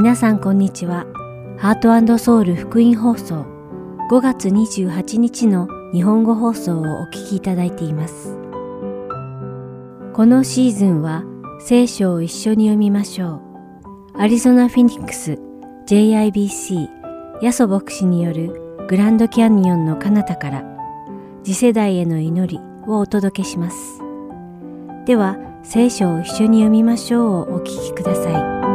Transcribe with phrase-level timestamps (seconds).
[0.00, 1.04] 皆さんこんにちは。
[1.58, 3.44] ハートソウル福音放送
[4.10, 8.34] 5月28日の日本語放送をお聞きいただいています。
[10.14, 11.24] このシーズンは
[11.58, 13.42] 聖書を一緒に読みましょ
[14.14, 14.18] う。
[14.18, 15.38] アリゾナ・フィニックス
[15.86, 16.88] JIBC
[17.42, 20.64] ヤソ牧師によるグランドキャニオンの彼方から
[21.44, 23.76] 次世代への祈りをお届けします。
[25.04, 28.69] では、聖書を一緒に読みましょうをお聞きください。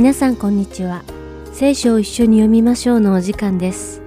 [0.00, 1.04] 皆さんこんにちは。
[1.52, 4.00] 聖書を一緒に読みましょうのお時間です。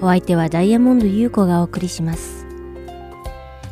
[0.00, 2.46] お相手はダイヤモンド優子がお送りします。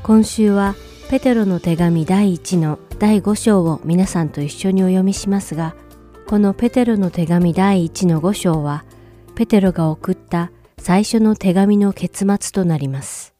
[0.02, 0.74] 今週は
[1.10, 5.76] ペテロの手紙第1の第5章を皆さんと一緒にお読みしますが、
[6.26, 8.84] このペテロの手紙第1の5章は、
[9.36, 13.32] ペテロが送った最初の手紙の結末となります。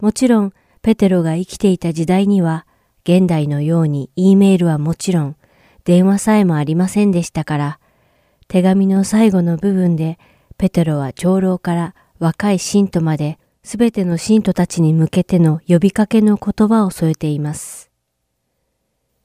[0.00, 2.64] もちろん、ペテロが生きていた時代には、
[3.02, 5.36] 現代のように E メールはもちろん、
[5.86, 7.78] 電話さえもありませんでしたから、
[8.48, 10.18] 手紙の最後の部分で
[10.58, 17.92] ペテロは長老から若い信徒まで全ての信徒たちに向けての呼びかけの言葉を添えています。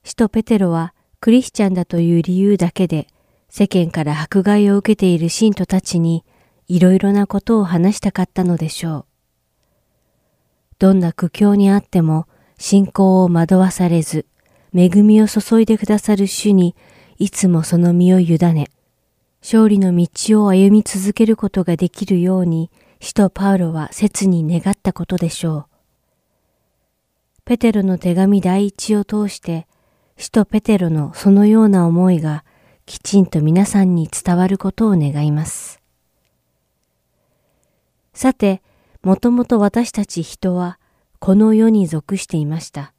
[0.04, 3.08] 使徒ペテロはクリスチャンだという理由だけで
[3.50, 6.24] 世間から迫害を受けている信徒たちに
[6.68, 9.06] いろいろなことを話したかったのでしょう。
[10.78, 12.28] どんな苦境にあっても
[12.60, 14.28] 信仰を惑わされず、
[14.74, 16.76] 恵みを注いでくださる主に
[17.18, 18.68] いつもその身を委ね、
[19.42, 25.66] 勝利の道を歩み続けることができるように、使徒パウロは切に願ったことでしょう。
[27.46, 29.68] ペテロの手紙第一を通して、
[30.18, 32.46] 使徒ペテロのそのような思いが
[32.86, 35.82] きちんと皆さんに伝わることを願います。
[38.14, 38.62] さて、
[39.02, 40.80] もともと私たち人は
[41.20, 42.94] この世に属していました。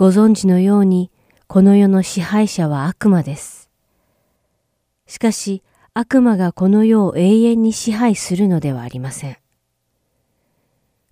[0.00, 1.10] ご存知のように、
[1.46, 3.68] この世の支配者は悪魔です。
[5.06, 5.62] しかし、
[5.92, 9.36] 悪魔がこの世を永遠に支配するのではありません。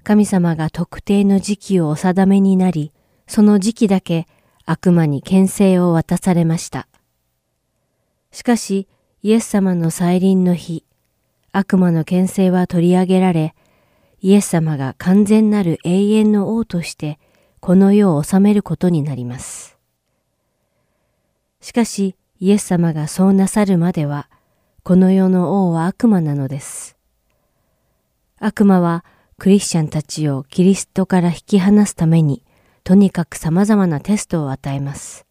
[0.05, 2.95] 神様が特定の時期をお定めになり、
[3.27, 4.27] その時期だけ
[4.65, 6.89] 悪魔に牽制を渡されました。
[8.33, 8.89] しかし、
[9.21, 10.87] イエス様の再臨の日、
[11.53, 13.55] 悪魔の牽制は取り上げられ、
[14.23, 17.19] イエス様が完全なる永遠の王として
[17.61, 19.79] この世を治めることになります。
[21.61, 24.29] しかし、イエス様がそうなさるまでは、
[24.85, 26.97] この世の王は悪魔なのです。
[28.39, 29.05] 悪魔は
[29.37, 32.43] クリスチャンたちをキリストから引き離すために、
[32.85, 35.27] とにかく様々なテストを与えます。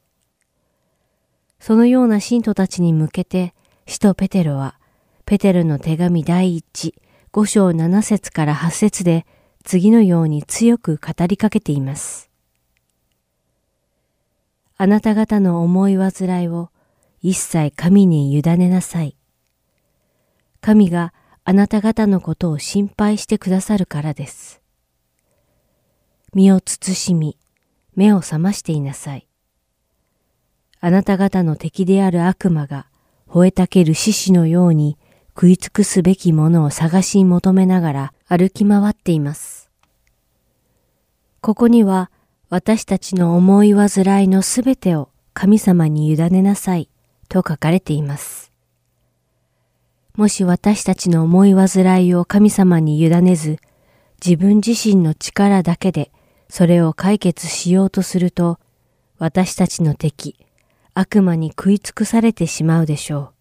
[1.59, 3.53] そのような信徒たちに向けて、
[3.87, 4.79] 使徒ペテロは、
[5.25, 6.93] ペテロの手紙第一、
[7.31, 9.25] 五章七節から八節で、
[9.67, 12.31] 次のように強く語りかけています。
[14.77, 16.69] あなた方の思い煩いを
[17.21, 19.17] 一切神に委ねなさい。
[20.61, 21.13] 神が
[21.43, 24.61] あなた方のことを心配してくださるからです。
[26.33, 27.37] 身を慎み、
[27.93, 29.27] 目を覚ましていなさい。
[30.79, 32.87] あなた方の敵である悪魔が
[33.27, 34.97] 吠えたける獅子のように
[35.35, 39.56] 食い尽くすべきものを探し求めながら歩き回っています。
[41.41, 42.11] ここには
[42.49, 46.89] 私たちの思い煩いのすべてを神様に委ねなさい
[47.29, 48.51] と書かれています。
[50.15, 53.59] もし私たちの思い煩いを神様に委ねず、
[54.25, 56.11] 自分自身の力だけで
[56.49, 58.59] それを解決しようとすると、
[59.19, 60.35] 私たちの敵、
[60.93, 63.33] 悪魔に食い尽くされてしまうでしょう。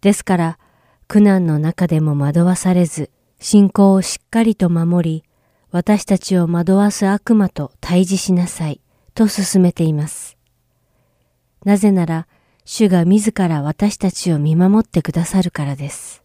[0.00, 0.58] ですから、
[1.06, 3.10] 苦難の中でも惑わされず、
[3.40, 5.24] 信仰をしっかりと守り、
[5.72, 8.82] 私たちを惑わす悪魔と対峙しなさい、
[9.14, 10.36] と進めています。
[11.64, 12.28] なぜなら、
[12.66, 16.22] 主が自ら私たちを見守ってくださるからです。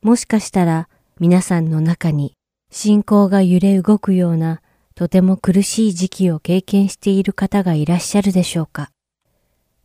[0.00, 0.88] もしかしたら、
[1.18, 2.36] 皆さんの中に、
[2.70, 4.62] 信仰が揺れ動くような、
[4.94, 8.92] とても苦しい時期を経験している方がいらっしゃるでしょうか。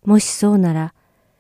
[0.06, 0.94] もしそうなら、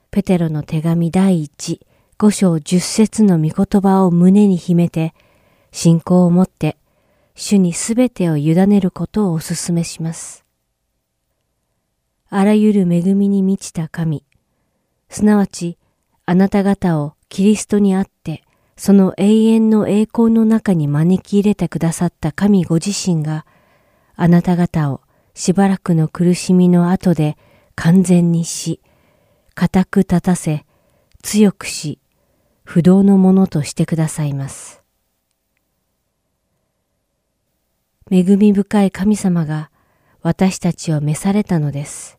[0.09, 1.85] ペテロの手紙第一、
[2.17, 5.13] 五章十節の御言葉を胸に秘めて、
[5.77, 6.75] 信仰を持って
[7.35, 10.43] 主にすべてを委ねることをお勧めします。
[12.31, 14.25] あらゆる恵みに満ちた神、
[15.07, 15.77] すなわち
[16.25, 18.41] あなた方をキリストにあって
[18.75, 23.45] その永遠の栄光の中に招き入れてくださった神ご自身が
[24.15, 25.01] あなた方を
[25.35, 27.37] しばらくの苦しみの後で
[27.75, 28.81] 完全にし、
[29.53, 30.65] 固く立たせ、
[31.21, 31.99] 強くし、
[32.63, 34.76] 不動のものとしてくださいます。
[38.09, 39.69] 恵み深い神様が
[40.21, 42.17] 私たちを召されたのです。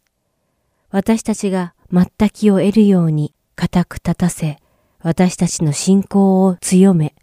[0.90, 4.58] 私たちが全きを得るように固く立たせ、
[5.00, 7.14] 私たちの信仰を強め、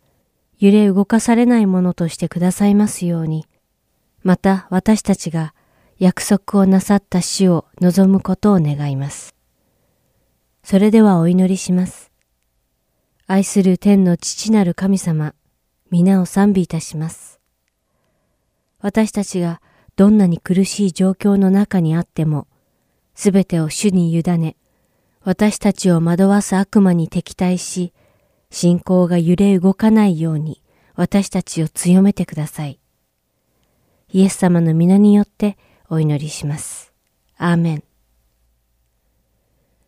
[0.59, 3.45] 揺れ動かされないものとしてくださいますように、
[4.23, 5.53] また私たちが
[5.97, 9.35] 約束をなさった死を望むことを願います。
[10.63, 12.12] それではお祈りします。
[13.27, 15.35] 愛する天の父なる神様、
[15.91, 17.34] 皆を賛美いたします。
[18.85, 19.63] 私たちが
[19.95, 22.45] どんなに苦しい状況の中にあっても、
[23.15, 24.57] すべてを主に委ね、
[25.23, 27.93] 私たちを惑わす悪魔に敵対し、
[28.51, 30.61] 信仰が揺れ動かないように
[30.93, 32.79] 私たちを強めてください。
[34.11, 35.57] イエス様の皆によって
[35.89, 36.93] お祈りします。
[37.38, 37.83] アーメン。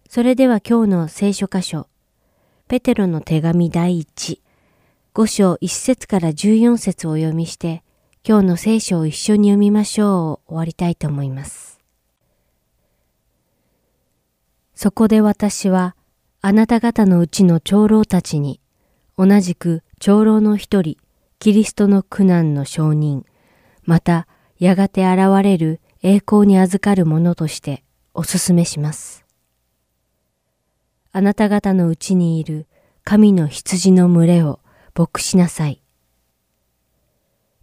[0.09, 1.85] それでは今日の聖書箇所、
[2.67, 4.41] ペテロの手紙第一、
[5.13, 7.83] 五章一節から十四節をお読みして、
[8.29, 11.79] 今日の聖書を一緒に読みましょう終わりたいと思います。
[14.75, 15.95] そこで私は
[16.41, 18.59] あなた方のうちの長老たちに
[19.17, 20.97] 同じく長老の一人、
[21.39, 23.25] キリストの苦難の証人、
[23.85, 24.27] また
[24.59, 29.23] やがて現れる栄光に預かる者としてお勧めします。
[31.13, 32.67] あなた方のうちにいる
[33.05, 34.59] 神の羊の群れを
[34.93, 35.81] 牧しなさい。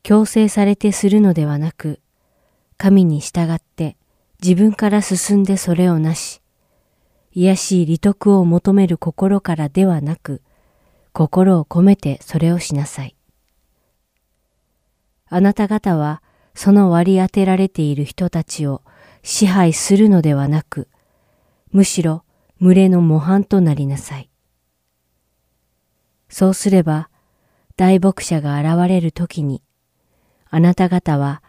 [0.05, 1.99] 強制されてするのではなく、
[2.77, 3.97] 神に従って
[4.43, 6.43] 自分から進んでそれをなし、
[7.33, 10.43] 癒しい利得を求める心からではなく、
[11.15, 13.17] 心を込めてそれをしなさい。
[15.31, 16.23] あなた方は
[16.55, 18.83] その割り当てられている人たちを
[19.23, 20.89] 支配するのではなく、
[21.73, 22.25] むしろ
[22.61, 24.29] 群れの模範となりなさい。
[26.29, 27.09] そうすれば、
[27.77, 29.64] 大牧者が現れるときに、
[30.55, 31.43] あなた方は、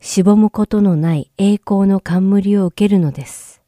[0.00, 3.62] しぼむことのない栄光の冠を受けるのです。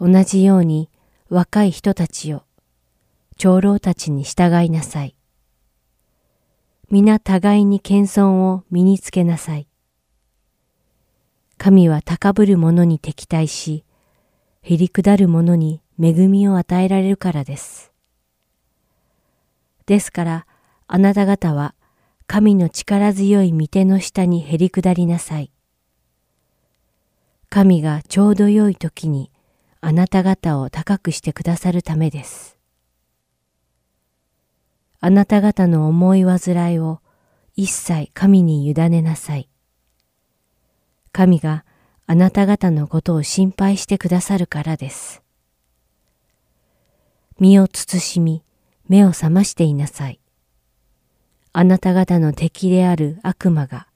[0.00, 0.88] 同じように
[1.28, 2.44] 若い人たちを、
[3.36, 5.14] 長老たちに従いなさい。
[6.90, 9.68] 皆互いに謙遜を身につけなさい。
[11.58, 13.84] 神は高ぶる者に敵対し、
[14.62, 17.92] へりくだる者に恵みを与えられるからです。
[19.84, 20.46] ですから、
[20.86, 21.74] あなた方は
[22.32, 25.50] 神の力強い御手の下にへりくだりなさい。
[27.50, 29.30] 神がちょうど良い時に
[29.82, 32.56] あなた方を高くしてくださるためです。
[34.98, 37.00] あなた方の思い煩いを
[37.54, 39.50] 一切神に委ねなさい。
[41.12, 41.66] 神が
[42.06, 45.22] あなた方のことを心配してくださるからです。
[47.38, 48.42] 身を慎み、
[48.88, 50.21] 目を覚ましていなさい。
[51.54, 53.86] あなた方の敵である悪魔が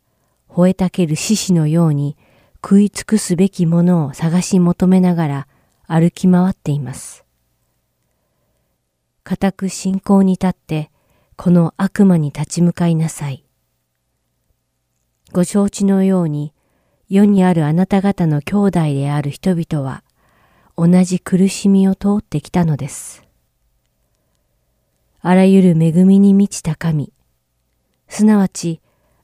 [0.49, 2.17] 吠えたける獅子のように
[2.57, 5.49] 食い尽くすべきものを探し求めながら
[5.87, 7.25] 歩き回っています。
[9.25, 10.91] 固く信仰に立って
[11.37, 13.45] この悪魔に立ち向かいなさい。
[15.33, 16.53] ご承知のように
[17.09, 20.03] 世にあるあなた方の兄弟である人々は
[20.77, 23.25] 同じ苦しみを通ってきたのです。
[25.21, 27.13] あらゆる恵みに満ちた神、
[28.09, 28.81] すなわち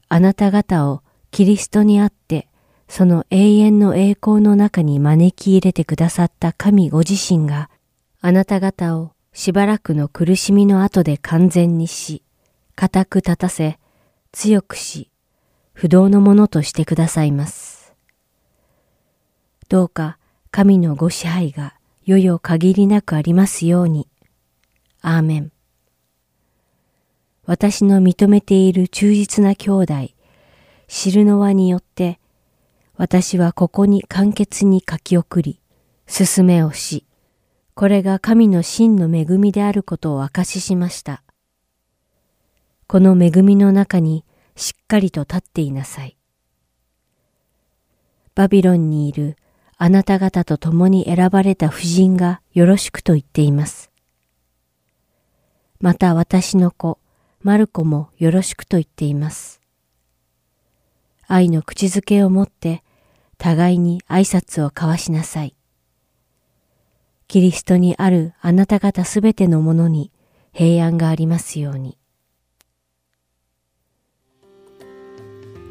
[0.08, 2.48] あなた方をキリストにあって
[2.88, 7.70] その永遠の栄光の中に招き入れてくださった神ご自身が
[8.20, 12.22] あなた方をしばらくの苦しみの後で完全にし、
[12.74, 13.78] 固く立たせ、
[14.30, 15.10] 強くし、
[15.72, 17.94] 不動のものとしてくださいます。
[19.68, 20.18] どうか
[20.50, 21.74] 神のご支配が
[22.04, 24.06] よよ限りなくありますように。
[25.00, 25.51] アーメン。
[27.44, 29.94] 私の認めている忠実な兄弟、
[30.86, 32.20] 知るの輪によって、
[32.96, 35.60] 私はここに簡潔に書き送り、
[36.06, 37.04] 進めをし、
[37.74, 41.24] これが神の真の恵みであることを証ししました。
[42.86, 46.16] この恵みの中にしっかりと立っていなさい。
[48.36, 49.36] バビロンにいる
[49.78, 53.90] あなた方と共に選ばれた婦人がよろしくと言っています。
[55.80, 57.00] また私の子、
[57.42, 59.60] マルコもよろしくと言っています。
[61.26, 62.82] 愛の口づけをもって
[63.38, 65.56] 互いに挨拶を交わしなさい。
[67.26, 70.12] キリストにあるあなた方すべてのものに
[70.52, 71.98] 平安がありますように。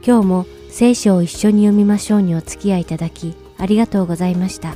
[0.05, 4.75] 今日も聖書を一緒に読みましょうにお付き合いいただきありがとうございました。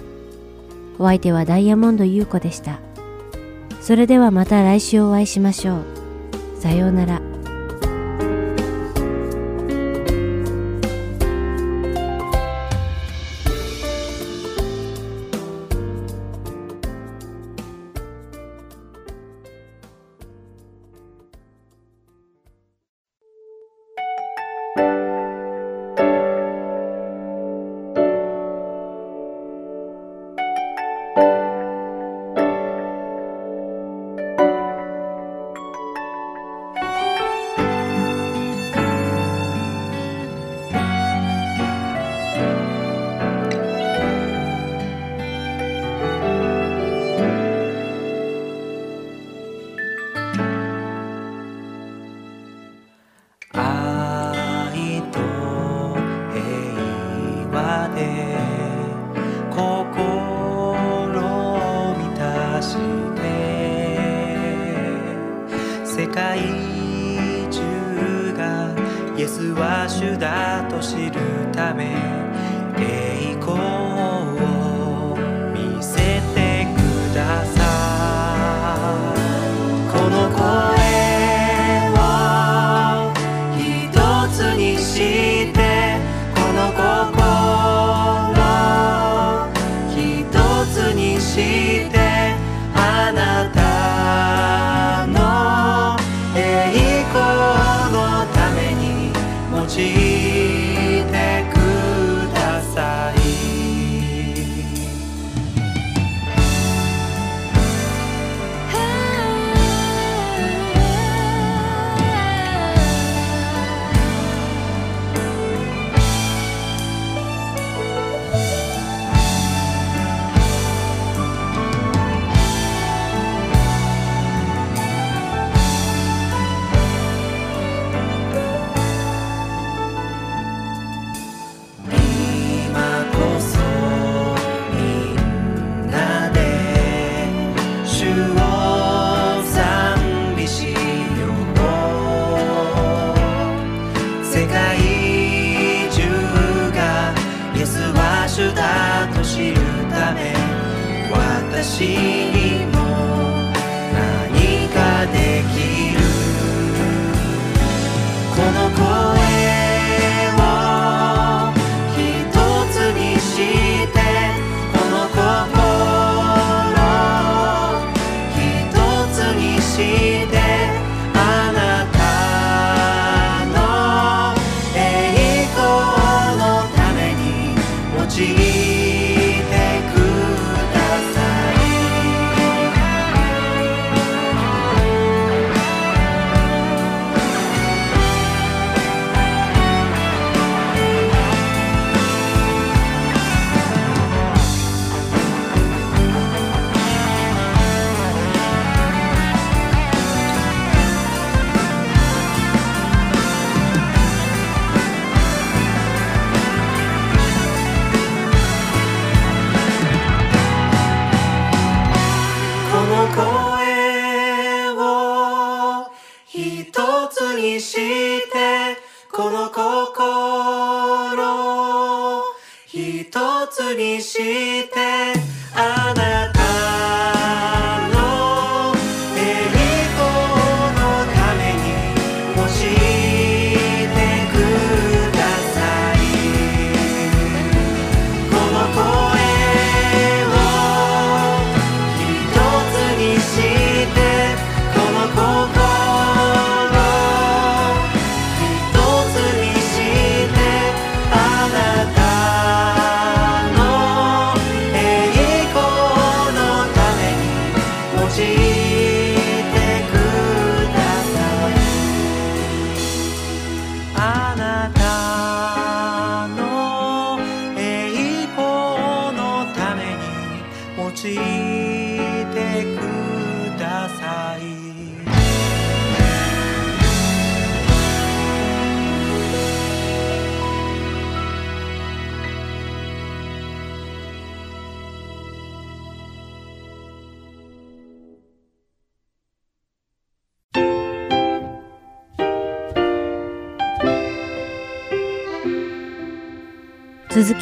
[1.00, 2.80] お相手はダイヤモンド優子でした。
[3.82, 6.04] それではまた来週お会いしましょう。
[6.65, 7.35] さようなら。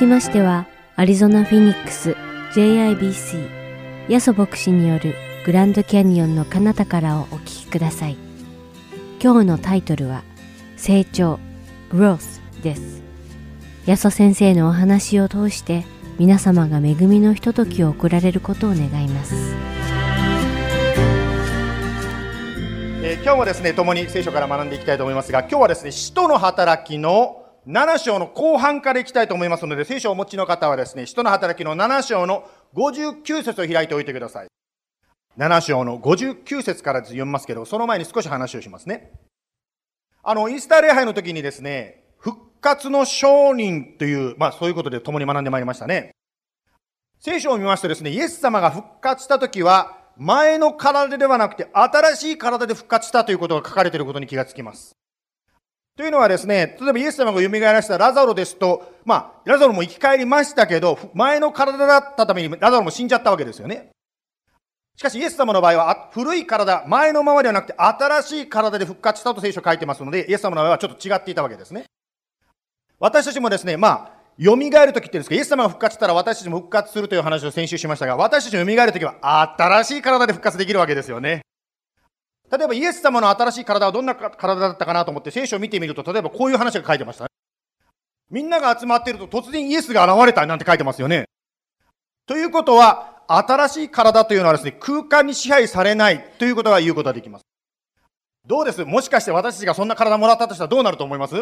[0.03, 0.67] きましては、
[0.97, 2.17] アリゾナ・フィニックス
[2.53, 3.47] JIBC
[4.09, 8.17] ヤソ牧師によるグランドキャニオンの彼方からをお聞きください。
[9.21, 10.23] 今日のタイトルは、
[10.75, 11.39] 成長
[11.89, 13.01] Growth です。
[13.85, 15.85] ヤソ先生のお話を通して
[16.19, 19.55] 皆様が恵みのひとときを送られることを願います。
[23.05, 34.47] えー、今日もですね、共に聖書から学んでいきたいと思いますが、今日はですね、使徒の働きの7章の後半からいきたいと思いますので、聖書をお持ちの方はですね、使徒の働きの7章の59節を開いておいてください。
[35.37, 39.13] 7章の59節から読みますけど、その前に少し話をしますね。
[40.23, 46.11] あの、イースター礼拝の時にですね、復活の証人という、まあそういうことで共に学んでまいりましたね。
[47.19, 54.95] 聖書を見ますとですね、イエス様が復活した時は、前の体ではなくて新しい体で復活したということが書かれていることに気がつきます。
[55.95, 63.91] というのはですね、例えばイエス様が蘇らしたラザロですと、まあ、ラザロも生き返りましたけど、前の体だったためにラザロも死んじゃったわけですよね。
[64.95, 71.85] しかしイエス様の場合は、古い体、前のままではなくて新しい体で復活したと聖書書いてますので、イエス様の場合はちょっと違っていたわけですね。
[72.99, 74.11] 私たちもですね、まあ、
[74.43, 81.43] 蘇るときって言うんですか、イエス様が復活したら私たちも復活するという話を先週しましたが、私たちも蘇るときは新しい体で復活できるわけですよね。
[82.55, 87.29] 例えばイエス様の新しい体はどんな体だったかなと思って聖書を見てみると、例えばこういう話が書いてました、ね。
[88.29, 91.25] みんなが集まっていると突然イエスが現れたなんて書いてますよね。
[92.27, 97.45] ということは、新しい体というのはですね、空間に支配されないということが言うことができます。
[98.45, 98.85] どうです？
[98.85, 101.35] もしかして私たちがそんな体もらったとしたらどうなると思います？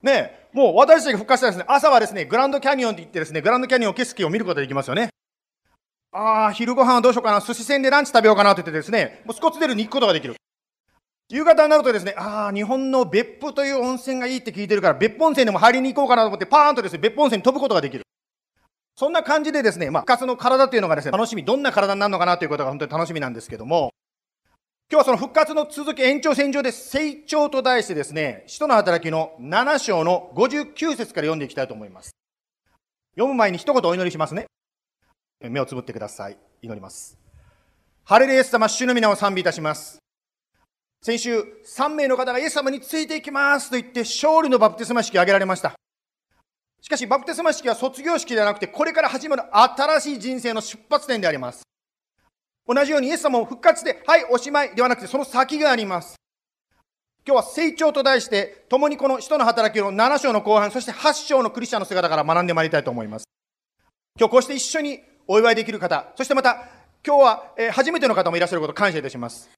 [0.00, 5.10] ねえもう私たちが復活したらですね、朝はですね、グランドキャニオンって言ってですね、グランドキャニオン景色を見ることができますよね。
[6.10, 10.34] ああ、昼ご飯はどうしようかな、寿司船でランチ食べようかなって言ってですね、もうスコッツデルに行くことができる。
[11.30, 18.04] 夕方になるとですね、ああ、日本の別府という温泉がいいって聞いてるから、別府温泉でも入りに行こうかなと思って、パーンとですね、別府温泉に飛ぶことができる。
[18.96, 23.92] そんな感じでですね、まあ、復活の体というのがですね、楽しみ、どんな体になるのかなということが本当に楽しみなんですけども、
[24.90, 32.12] 今日はその復活の続き延長線上で成長と題してですね、使徒の働きの7章の59節から読んでいきたいと思います。
[33.14, 34.46] 読む前に一言お祈りしますね。
[35.40, 36.36] 目をつぶってください。
[36.62, 37.16] 祈ります。
[38.04, 39.98] ハレルイエス様、主の皆を賛美いたします。
[41.00, 45.74] 先週、3名の方がイエス様についていきますと言って、勝利のバプテスマ式を挙げられました。
[46.80, 51.62] しかし、バプテスマ式は卒業式ではなくて、これから始まる新しい人生の出発点であります。
[52.66, 56.16] 同じようにイエス様も復活で、はい、おしまいではなくて、その先があります。
[57.24, 63.24] 今日は成長と題して、共にこの使徒の働きの7章の後半、そして8章のクリスチャンの姿から学んでまいりたいと思います。
[64.18, 66.66] 今日こうして一緒にお祝いできる方、そしてまた、
[67.06, 69.50] 今日は、え初めての方もいらっしゃること感謝いたします。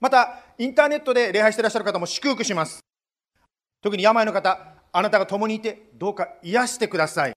[0.00, 2.80] また、インターネットで礼拝していらっしゃる方も祝福します。
[3.82, 7.32] 特に病の方、あなたが共にいて、どうか癒してください。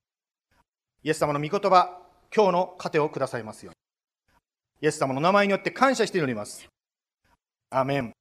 [1.03, 1.99] イエス様の御言葉、
[2.33, 4.85] 今日の糧をくださいますように。
[4.85, 6.69] イエス様の名前によって感謝しております。
[7.69, 8.13] アメン。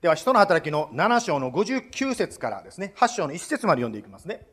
[0.00, 4.46] では、使徒の働きの7章の59節からですね、8章の1節まで読んでいきますね。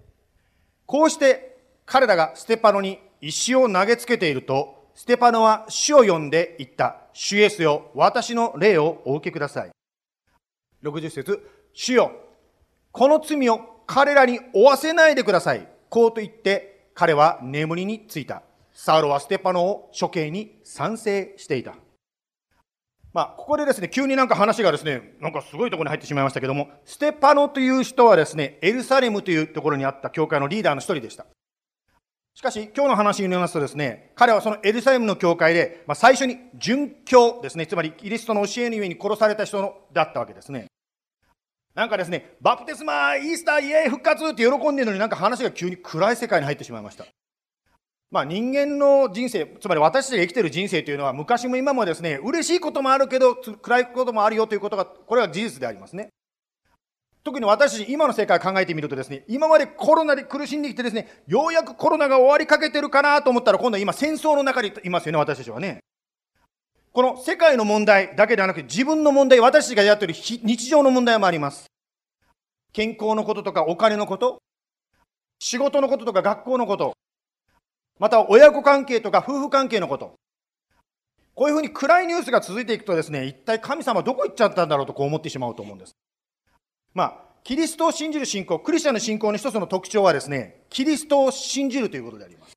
[0.85, 1.54] こうして
[1.85, 7.01] 彼らがステパノに石を投げつけていると、ステパノは主を呼んで言った。
[7.13, 9.71] 主イエスよ、私の霊をお受けください。
[10.83, 12.11] 60節主よ、
[12.91, 15.67] この罪を彼らに負わせないでください。
[15.89, 18.41] こうと言って、彼は眠りについた。
[18.73, 21.75] サウロはステパノを処刑に賛成していた。
[23.13, 31.25] まあ、ここでですね、急になんか話がですね、なんかすごいところに入ってしまいましたけども、ステパノという人はですね、エルサレムというところにあった教会のリーダーの一人でした。
[32.35, 40.65] しかし、今日の話によりますとですね、彼はそのエルサレムの教会で、まあ、最初に殉教ですね、つまりキリストの教えの上に殺された人のだったわけですね。
[41.73, 47.05] なんかですね、バプテスマ、イースター、イエーイ、復活って喜んでるのになんか話が急に暗い世界に入ってしまいました。
[48.11, 56.09] まあ、人間の人生、つまり私たちが生きてる人生というのは、昔も今もですね、嬉しいこともあるけど、暗いこともあるよということが、これは事実でありますね。
[57.25, 65.79] 特に私たち、今の世界を考えてみるとですね、今までコロナで苦しんできてですね、ようやくコロナが終わりかけてるかなと思ったら、今度は今戦争の中にいますよね、私たちはね。
[66.93, 71.65] この世界の問題だけではなくて、自分の問題、私たちがやっている日常の問題もあります。
[72.73, 74.37] 健康のこととかお金のこと、
[75.39, 76.93] 仕事のこととか学校のこと、
[77.97, 80.13] また親子関係とか夫婦関係のこと。
[81.33, 85.95] こういうふうに暗いニュースが続いていくとですね、一体神様どこ行っちゃったんだろうとこう思ってしまうと思うんです。
[86.95, 92.53] まあ、キリストを信じる信仰、クリスチャンの信仰の一つの特徴はですね、キリストを信じるということであります。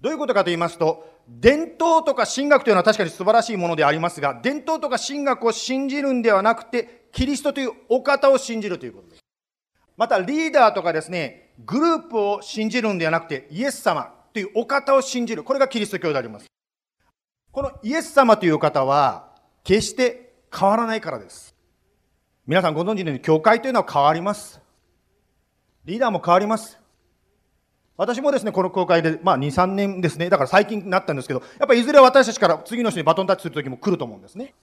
[0.00, 9.20] どういうことかと言いますと、伝統とか神学というのは確かに素晴らしいものでありますが、伝統とか神学を信じるんではなくて、キリストというお方を信じるということです。
[9.96, 15.44] またリーダーとかですね、グループを信じるんではなくて、イエス様というお方を信じる。
[15.44, 16.46] これがキリスト教であります。
[17.52, 21.51] このイエス様というお方は、決して変わらないからです。
[22.44, 24.60] 皆さんご存知のように、教会というのは変わります。
[25.84, 26.78] リーダーも変わります。
[27.96, 34.54] 私もですね、この教会で、まあ2、3年ですね、だから最近になったんですけど、やっぱりいずれ私たちから次の人にバトンタッチする時も来ると思うんですね。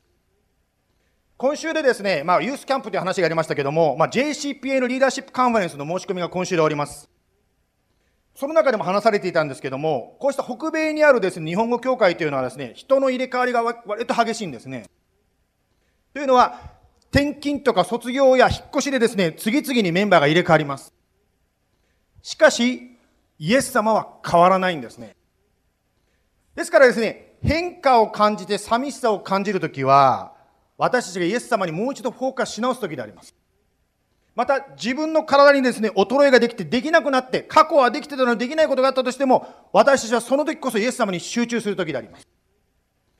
[1.37, 7.09] 今週でですね、まあユースキャンプという話がありましたけども、まあ JCPA のリーダーシップカンファレンスの申し込みが今週でおります。
[8.35, 14.89] その中でも話されていたんですけども、こうした北米にあるですね、日本語教会というのはですね、人の入れ替わりが割と激しいんですね。
[16.13, 16.78] というのは、
[17.11, 20.93] 転勤とか卒業や引っ越しでですね、次々にメンバーが入れ替わります。
[22.21, 22.97] しかし、
[23.39, 25.15] イエス様は変わらないんですね。
[26.55, 30.33] ですからですね、変化を感じて寂しさを感じるときは、
[30.77, 33.35] 私たちがイエス様にもう一度フォーカスし直すときであります。
[34.35, 42.27] また自分の体にですね、衰えができてできなくなって、過去はできてたのにできないことがあったとしても、私たちはその時こそイエス様に集中する時であります。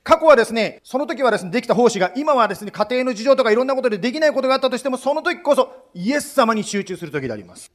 [0.03, 7.71] 過去はですね、その時はですね、できた奉仕が、今はですね、家庭の事情とかいろんなことでできないことがあったとしても、その時こそイエス様に集中する時であります。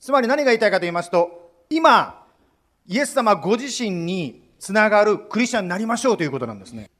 [0.00, 2.26] つまり何が言いたいかと言いますと、今、
[2.86, 6.90] イエス様ご自身につながるクリスチャンになりましょうということなんですね。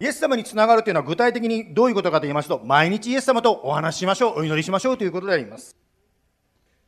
[0.00, 5.76] イエス様につながるというのは具体的にどういうことかと言いますと、毎日イエス様とお話ししましょう、お祈りしましょうということであります。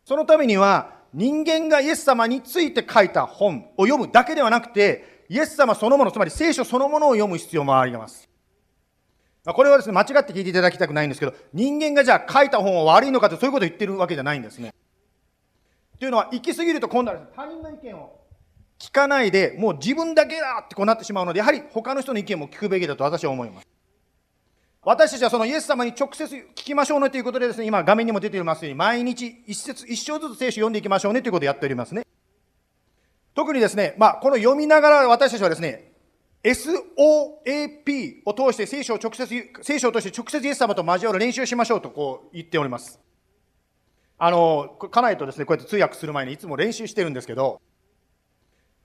[0.05, 8.29] そのためには、人間がイエス様について書いた本を読むだけではなくて、イエス様そのもの、つまり聖書そのものを読む必要もあります。
[9.45, 14.75] これはですね、間違って聞いていただきたくないんですけど、人間がじゃあ書いた本は悪いのかとそういうことを言ってるわけじゃないんですね。
[15.99, 18.21] というのは、行き過ぎると今度は他人の意見を
[18.79, 23.67] 聞かないで、もう自分だけだってこうなってしまうので、やはり他の人の意見も聞くべきだと私は思います。
[24.83, 32.07] 私たちはそのイエス様に直接聞きましょうねということでですね、今画面にも出ていますように、毎日一節、一章ずつ聖書読んでいきましょうねということをやっておりますね。
[33.37, 35.93] 特にですね、まあ、この読みながら私たちはですね、
[36.43, 39.27] SOAP を通して聖書を直接、
[39.61, 42.99] 聖書を通して直接イエス様と交わる練習しましょうとこう言っております。
[44.17, 47.61] あの、家内とですね、こうやって通訳する前にいつも練習してるんですけど、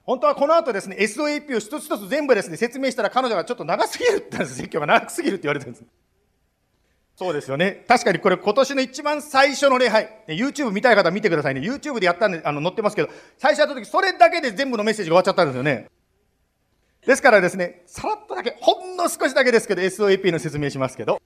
[0.04, 4.56] 本当はこの後ですね、SOAP を一つ一つ全部ですね、説明したら彼女がちょっと長すぎるって言ったんです。
[4.56, 5.86] 説教が長すぎるって言われてるんです。
[7.16, 7.86] そうですよね。
[7.88, 10.10] 確かにこれ今年の一番最初の礼拝。
[10.28, 11.62] YouTube 見たい方見てくださいね。
[11.62, 15.88] YouTube でやったんで、あの、載ってますけど、最初やった時、それだけで全部のメッセージが終わっちゃったんですよね。
[17.06, 21.22] ですからですね、さらっとだけ、ほんの少しだけですけど、SOAP の説明しますけど、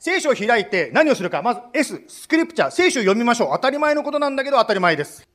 [0.00, 1.42] 聖書を開いて何をするか。
[1.42, 2.70] まず S、スクリプチャー。
[2.70, 3.50] 聖書を読みましょう。
[3.52, 5.28] 当たり前のことなんだけど当たり前です。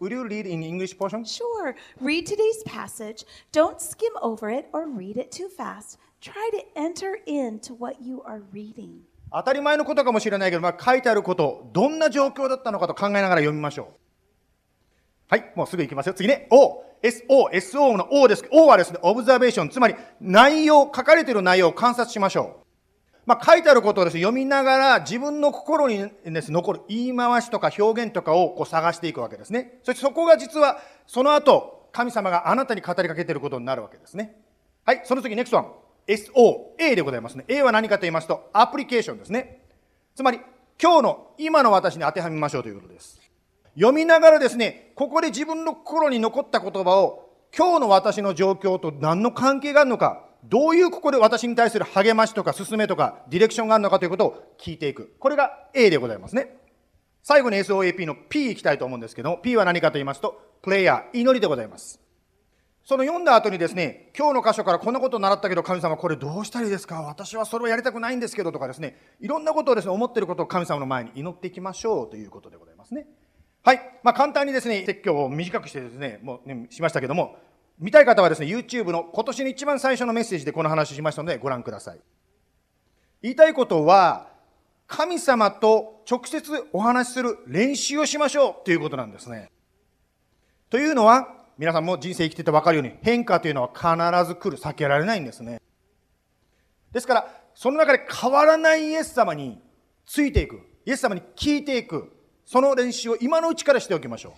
[0.00, 1.24] Would you read in English portion?
[1.24, 1.74] Sure.
[2.00, 3.24] Read today's passage.
[3.52, 5.98] Don't skim over it or read it too fast.
[6.20, 9.02] Try to enter into what you are reading.
[9.30, 13.86] 当たり前のことかもしれないけど、まあ、書いてあること、どんな状況だったのかと考えながら読みましょう。
[15.28, 16.14] はい、もうすぐ行きますよ。
[16.14, 16.48] 次ね。
[16.50, 18.44] O、SO、SO の O です。
[18.50, 19.68] O はですね、オブザベーション。
[19.68, 22.68] つまり、内容、書かれている内容を観察しましょう。
[23.26, 29.80] まあ、書いてあることをです、ね、読みながら自分の心にです、残る言い回しとか表現とかをこう探していくわけですね。
[29.84, 34.34] そしてそこが実はその後、神様があなたに語りかけていることになるわけですね。
[34.86, 35.87] はい、その次、ネクストワン。
[36.08, 37.44] SO、A でございますね。
[37.48, 39.62] A は何かと言いますと、アプリケーションですね。
[40.16, 40.40] つまり、
[40.82, 43.20] 今日の、今の私に当てはめましょうということです。
[43.74, 55.14] 読みながらですね、ここで自分の心に残った言葉を、今日の私の状況と何の関係があるのか、どういうここで私に対する励ましとか進めとかディレクションがあるのかということを聞いていく。
[55.18, 56.56] これが A でございますね。
[57.22, 62.00] 最後に SOAP の P いきたいと思うんですけども、P は何かと言いますと、プレイヤー、祈りでございます。
[62.88, 67.02] その読んだ後にですね、今日の箇所からこんなことを習ったけど、神様これどうしたらいいですか？
[67.02, 73.06] 私はそれをやりたくないんですけどとかですね、いろんなことをですね、思っていることを神様の前に祈っていきましょうということでございますね。
[73.62, 74.00] はい。
[74.02, 77.36] まあ簡単にですね、説教を短くしてですね、もうね、しましたけども、
[77.78, 82.00] 見たい方はですね、YouTube の今年の一番最初のメッセージでこの話しましたのでご覧ください。
[83.20, 84.28] 言いたいことは、
[84.86, 89.50] 神様と直接お話しする練習をしましょうということなんですね。
[90.70, 95.60] というのは、皆さんも人生生きてて分かるように変化というのは必ず来る、避けられないんですね。
[96.92, 99.60] ですから、その中で変わらないイエス様に
[100.06, 102.12] ついていく、イエス様に聞いていく、
[102.44, 104.32] その練習を今のうちからしておきましょう。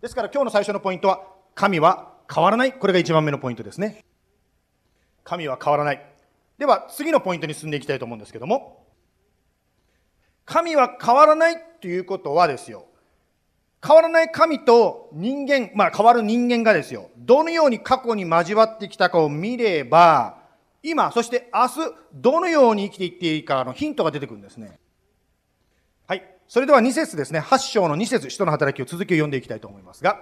[0.00, 1.20] ですから今日の最初のポイントは、
[1.54, 2.72] 神は変わらない。
[2.72, 4.04] これが一番目のポイントですね。
[5.22, 6.14] 神は変わらない。
[6.56, 8.86] では、次のポイントに進んでいきたいと思うんですけども、
[10.46, 12.86] 神は変わらないということはですよ、
[13.86, 20.38] 変わらない神と人間、まあ変わる人間がですよ、どのように過去に交わってきたかを見れば、
[20.82, 21.74] 今、そして明日、
[22.14, 24.78] どのように生きていっていいかのヒントが出てくるんですね。
[26.06, 26.24] はい。
[26.48, 27.40] それでは2節ですね。
[27.40, 30.20] 8章の2節人の働きを続きを読んでいきたいと思いますが、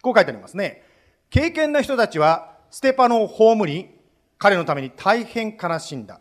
[0.00, 0.82] こう書いてありますね。
[1.30, 3.88] 経験な人たちは、ステパノを葬り、
[4.38, 6.20] 彼のために大変悲しんだ。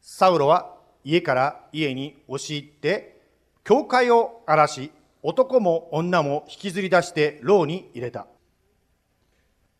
[0.00, 3.20] サウロは家から家に押し入って、
[3.62, 4.90] 教会を荒らし、
[5.22, 8.26] 男も女も引きずり出して牢に入れた。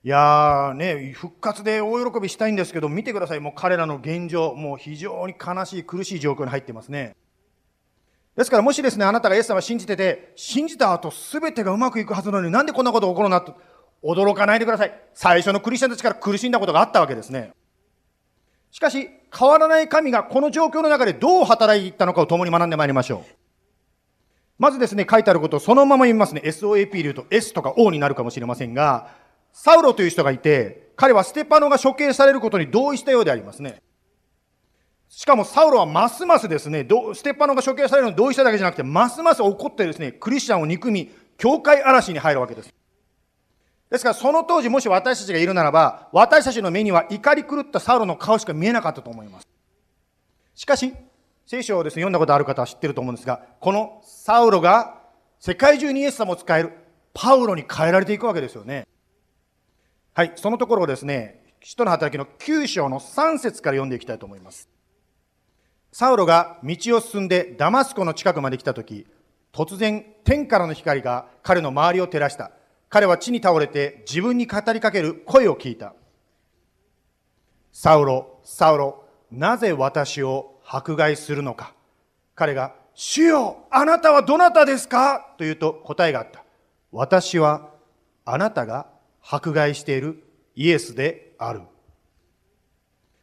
[0.04, 3.40] いやーね、復活で大喜びしたいんですけど、見てください。
[3.40, 7.16] もう彼らの現状、もう非常に悲しい苦しい状況に入ってますね。
[8.36, 13.56] ですからもしですね、あなたがイエス様を信じてて、信じた後全てがうまくいくはずなのになんでこんなこと起こるなと、
[14.02, 14.92] 驚かないでください。
[15.12, 17.52] 最初のクリスチャンたちから苦しんだことがあったわけですね。
[18.70, 23.37] しかし、変わらない神がこの状況の中でどう働いたのかを共に学んでまいりましょう。
[24.58, 26.42] まずですね、書いてあることをそのまま読みますね。
[26.44, 29.08] SOAP で言うと S とか O になるかもしれませんが、
[29.52, 33.80] サウロという人がいて、彼はステパノが処刑されることに同意したようでありますね。
[35.08, 42.74] しかもサウロはますますですね、ステパノが処刑されるのに同意しただけじゃなくて、ますます怒ってですね、クリスチャンを憎み、教会嵐に入るわけです。
[43.90, 49.48] ですからその当時もし私たちがいるならば、私たちの目には怒り狂ったサウロの顔しか見えなかったと思います。
[50.54, 50.92] しかし、
[51.50, 55.00] 聖書をですね、読んだことある方は知ってると思うんですが、このサウロが
[55.40, 56.72] 世界中にイエス様を使える
[57.14, 58.86] パウロに変えられていくわけですよね。
[60.12, 64.68] はい、そのところをですね、使徒の働きの9章の3節から読んでいきたいと思います。
[65.90, 69.06] サウロが道を進んでダマスコの近くまで来た時、
[69.50, 72.50] 突然天からの光が彼の周りを照らした。
[72.90, 75.94] 彼は地に倒れて自分に語りかける声を聞いた。
[77.72, 81.72] サウロ、サウロ、なぜ私を迫害するのか。
[82.34, 85.34] 彼が、主よ、あなたはどなたですか？
[85.38, 86.44] と言うと答えがあった。
[86.92, 87.70] 私は
[88.24, 88.86] あなたが
[89.22, 90.22] 迫害している
[90.54, 91.62] イエスである。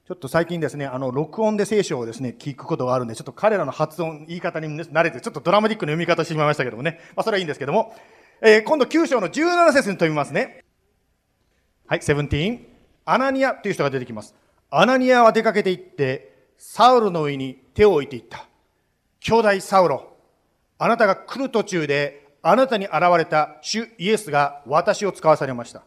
[0.07, 6.99] ちょっと最近ですね、あの、録音で聖書をですね、聞くことがあるんで、ちょっと彼らの発音、言い方に慣れて、ちょっとドラマティックな読み方してしまいましたけどもね。
[7.15, 7.95] まあ、それはいいんですけども。
[8.41, 10.63] えー、今度9章の17節に飛びますね。
[11.87, 12.59] はい、17。
[13.05, 14.35] アナニアという人が出てきます。
[14.69, 18.47] アナニアは出かけて行って、サウロの上に手を置いていった。
[19.19, 20.15] 兄弟サウロ、
[20.77, 25.83] あなたが来る途中で、あなたに現れた主イエスが私を使わされました。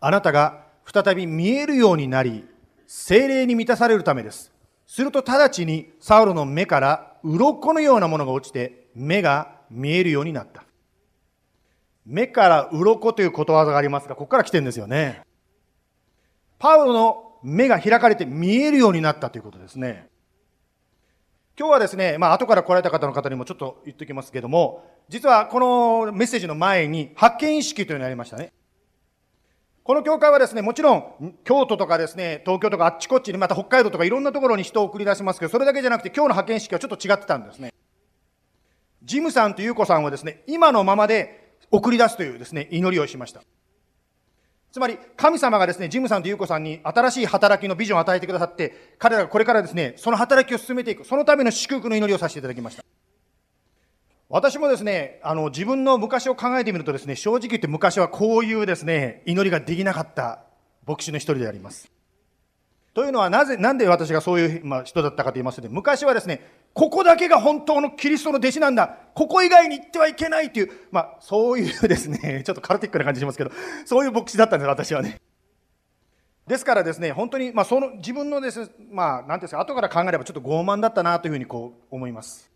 [0.00, 2.46] あなたが再び見えるようになり、
[2.86, 4.52] 精霊に満たされるためです。
[4.86, 10.64] すると直ちにサウロの目から鱗のようなものが落ちて、目が見えるようになった。
[12.06, 15.20] 目から鱗ということわざがありますが、ここから来てるんですよね。
[16.58, 20.08] パウロの目が開かれて見えるようになったということですね。
[21.58, 28.52] 今日はですね、まあ後から来られた方の方にもちょっと言っておきますけども、実はこのメッセージの前に発見意識というのがありましたね。
[29.82, 37.72] この教会はですね、もちろん、京都とかですね、東京とかあっちこっちに、また北海道とかいろんなところに人を送り出しますけど、それだけじゃなくて今日の派遣式はちょっと違ってたんですね。
[39.02, 43.42] ジムさんとユウコさんはですね、今のままで送り出すというですね、祈りをしました。
[44.70, 52.84] つまり、神様がですね、ジムさんとユウコさんに新しい働きのビジョンを与えてくださって、彼らがこれからですね、その働きを進めていく、そのための祝福の祈りをさせていただきました。
[54.28, 60.40] 私もですね、あの、自分の昔を考えてみるとですね、正直言って昔はこういうですね、祈りができなかった
[60.86, 61.90] 牧師の一人であります。
[62.98, 73.52] というのは、なぜ、なんで私がそういう、ま、人だったかと言いますと、昔はですね、ここだけが本当のキリストの弟子なんだ、ここ以外に行ってはいけないという、まあ、そういうですね、 ちょっとカルティックな感じしますけど、
[73.84, 75.20] そういう牧師だったんです、私はね。
[76.48, 82.50] ですからですね、本当に、まあ、その自分のです、まあ、なんていうんですか、後から考えればちょっと傲慢だったなというふうにこう思います。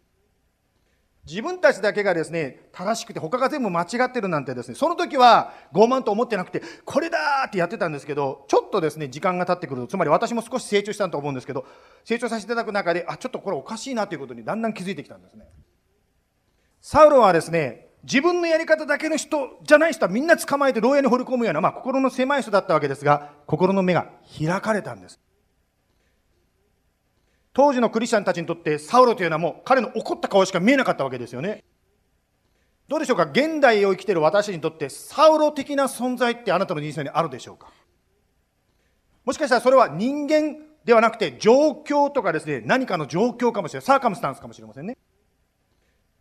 [1.24, 11.64] 自分たちだけがですね、正しくて他が全部間違ってるなんてですね、その時は傲慢と思ってなくて、これだーってやってたんですけど、ちょっとですね、時間が経ってくると、つまり私も少し成長したと思うんですけど、
[12.04, 15.44] 成長させていただく中で、あ、ちょっとこれおかしいなということにだんだん気づいてきたんですね。
[16.80, 25.20] サウロはですね、自分のやり方だけの人じゃない人はみんな捕まえて牢屋に放り込むような、まあ心の狭い人だったわけですが、心の目が開かれたんです。
[27.54, 31.64] 当時のクリスチャンたちにとってサウロというのはもう彼の怒った顔しか見えなかったわけですよね。
[32.88, 33.24] どうでしょうか？
[33.24, 37.68] 現代を生きている私にとってサウロ的な存在ってあなたの人生にあるでしょうか？
[39.24, 43.86] もしかしたらそれは人間ではなくて状況とかですね、何かの状況かもしれない。
[43.86, 44.96] サーカムスタンスかもしれませんね。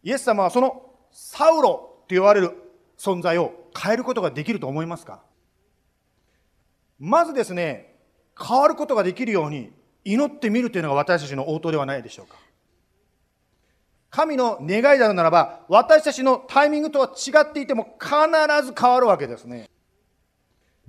[0.04, 2.52] イエス様はそのサウロと言われる
[2.98, 5.24] 存在を変えることができると思いますか？
[7.00, 7.96] まずですね、
[8.40, 9.72] 変わることができるように
[10.04, 12.36] 祈ってみるというのが私たちの応答ではないでしょうか。
[14.10, 18.12] 神の願いであるならば、私たちのタイミングとは違っていても必
[18.66, 19.70] ず変わるわけですね。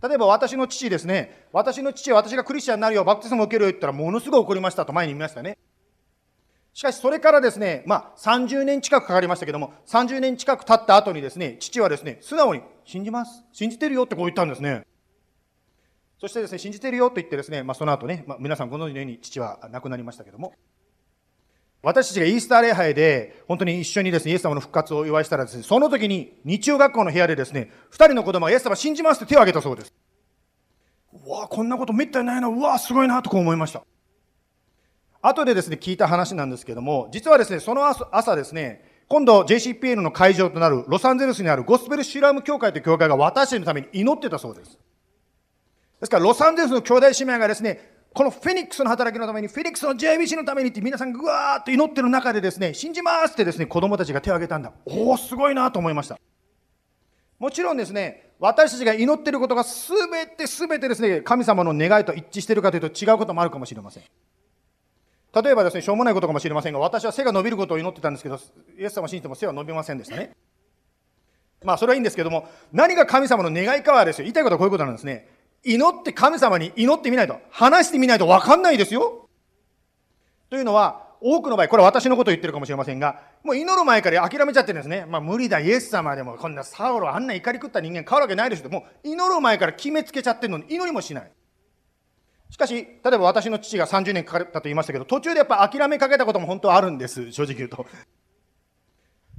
[0.02, 5.56] 例えば私の父ですね、私の父は私がクリスチャンになるよ、バプテスマを受けるよって言ったらものすごい怒りましたと前に見ましたね。
[6.74, 13.44] しかしそれからですね、まあ30年近くかかりましたけども、30年近く経った後にですね、父はですね、素直に信じます。
[13.52, 14.84] 信じてるよってこう言ったんですね。
[16.22, 20.54] そしてですね、信じてるよと言ってですね、まあその後ね、まあ、皆さんご存知のように父は亡くなりましたけども、
[21.82, 29.92] 私たちがイースター礼拝で、本当に一緒にですね、イエス様の復活をお祝いしたらですね、その時に日曜学校の部屋でですね、二人の子供がイエス様信じますって手を挙げたそうです。
[31.26, 33.82] うわあこんなことめったにないな、うわすごいな、とこう思いました。
[35.22, 44.78] 後でですね、聞いた話なんですけども、実はですね、その朝ですね、今度 JCPN の会場となるロサンゼルスにあるゴスペルシュラム教会という教会が私たちのために祈ってたそうです。
[46.02, 54.72] ですから、ロサンゼルスの兄弟姉妹がですね、このフェニックスの働きのために、フェニックスの JBC のためにって皆さんぐわーっと祈ってる中でですね、信じますってですね、子供たちが手を挙げたんだ。
[54.84, 56.18] おお、すごいなと思いました。
[57.38, 64.02] もちろんですね、私たちが祈ってることがすべてすべてですね、神様の願いと一致してるかというと違うこともあるかもしれません。
[65.40, 68.40] 例えばですね、しょうもないことかもしれませんが、私は背が伸びることを祈ってたんですけど、
[68.76, 70.32] イエス様を信じても背は伸びませんでしたね。
[71.62, 75.28] まあ、それはいいんですけども、何が神様の願いかはですよ、言いたいことはこういうことなんですね。
[75.64, 79.28] 祈って神様に祈ってみないと、話してみないと分かんないですよ。
[80.50, 85.06] というのは、多くの場合、これ私のこと言ってるかもしれませんが、もう祈る前から諦めちゃってるんですね。
[85.08, 88.68] まあ無理だ、イエス様でも、こんなサウロあんな怒り食った人間変わるわけないでしょ。
[88.68, 91.32] もう祈る前から決めつけちゃってるのに祈りもしない。
[92.50, 97.86] しかし、例えば私の父が30年かかったと言いましたけど、途中でやっぱ諦めかけたことも本当はあるんです、正直言うと。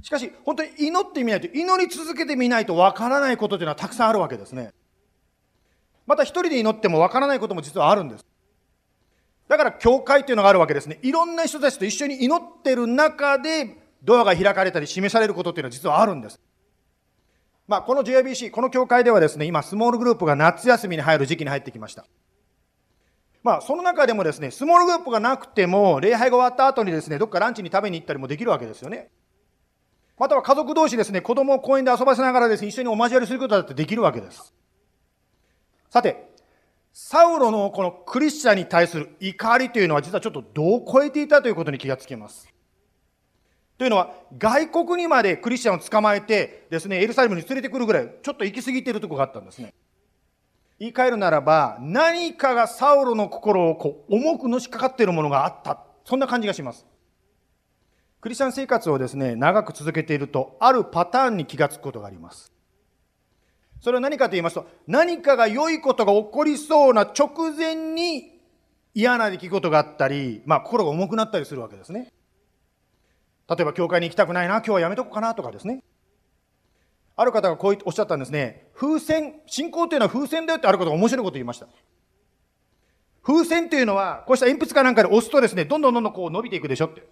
[0.02, 4.72] しかし、本当に祈ってみないと、祈り続けてみないとわからないことというのはたくさんあるわけですね。
[6.06, 8.26] また一人で祈ってもわからないことも実はあるんです。
[9.48, 10.98] だから教会というのがあるわけですね。
[11.02, 16.40] いろんな人たちと一緒に祈ってる中でドアが開かれたり示されることっていうのは実はあるんです。
[17.66, 22.04] まあ、この JIBC、この教会ではですね、今、スモールグループが夏休みに入る時期に入ってきました。
[23.42, 29.10] まあ、その中でもですね、スモールグループがなくても、礼拝が終わった後にですね、どっかランチに食べに行ったりもできるわけですよね。
[30.18, 34.52] または家族同士ですね、子供を公園で遊ばせながらですね、一緒にお交わりすることだってできるわけです。
[35.94, 36.28] さて、
[36.92, 42.52] サウロのこのクリスチャンに対する怒りというのは実はちょっと度を超えていたということに気がつきます。
[43.78, 49.72] というのは、外国にまでクリスチャンを捕まえてですね、エルサレムに連れてくるぐらい、ちょっと行き過ぎているとこがあったんですね。
[50.80, 55.78] 言い換えるならば、何かがサウロの心をこう重くのしかかっているものがあった。
[56.04, 56.84] そんな感じがします。
[58.20, 62.53] クリスチャン生活をですね、長く続けていると、あるパターンに気がつくことがあります。
[63.84, 68.40] それは何かと言いますと、何かが良いことが起こりそうな直前に
[68.94, 72.10] 嫌な出来事があったり、まあ心が重くなったりするわけですね。
[73.46, 75.82] 例えば教会に行きたくないな、今日はやめとこうかなとかですね。
[77.14, 78.70] ある方がこうおっしゃったんですね。
[78.74, 81.66] 風船、信仰というのは風船だよってある方が面白いことを言いました。
[83.22, 87.06] 風船というのは、こうした鉛筆かなんかで押すとですね、どんどんどんどんこう伸びていくでしょって。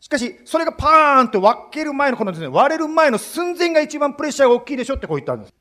[0.00, 5.54] しかし、それがパーンって分ける前のこのですね、割れる前の寸前が一番プレッシャーが大きいでしょってこう言ったんです。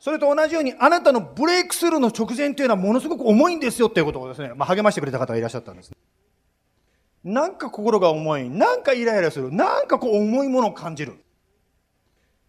[0.00, 5.92] それと同じように、あなたのブレイクスルーの直前というのはものすごく重いんですよっていうことをですね、まあ、励ましてくれた方がいらっしゃったんです。
[7.22, 11.22] なんか心が重い、なんかイライラする、なんかこう重いものを感じる。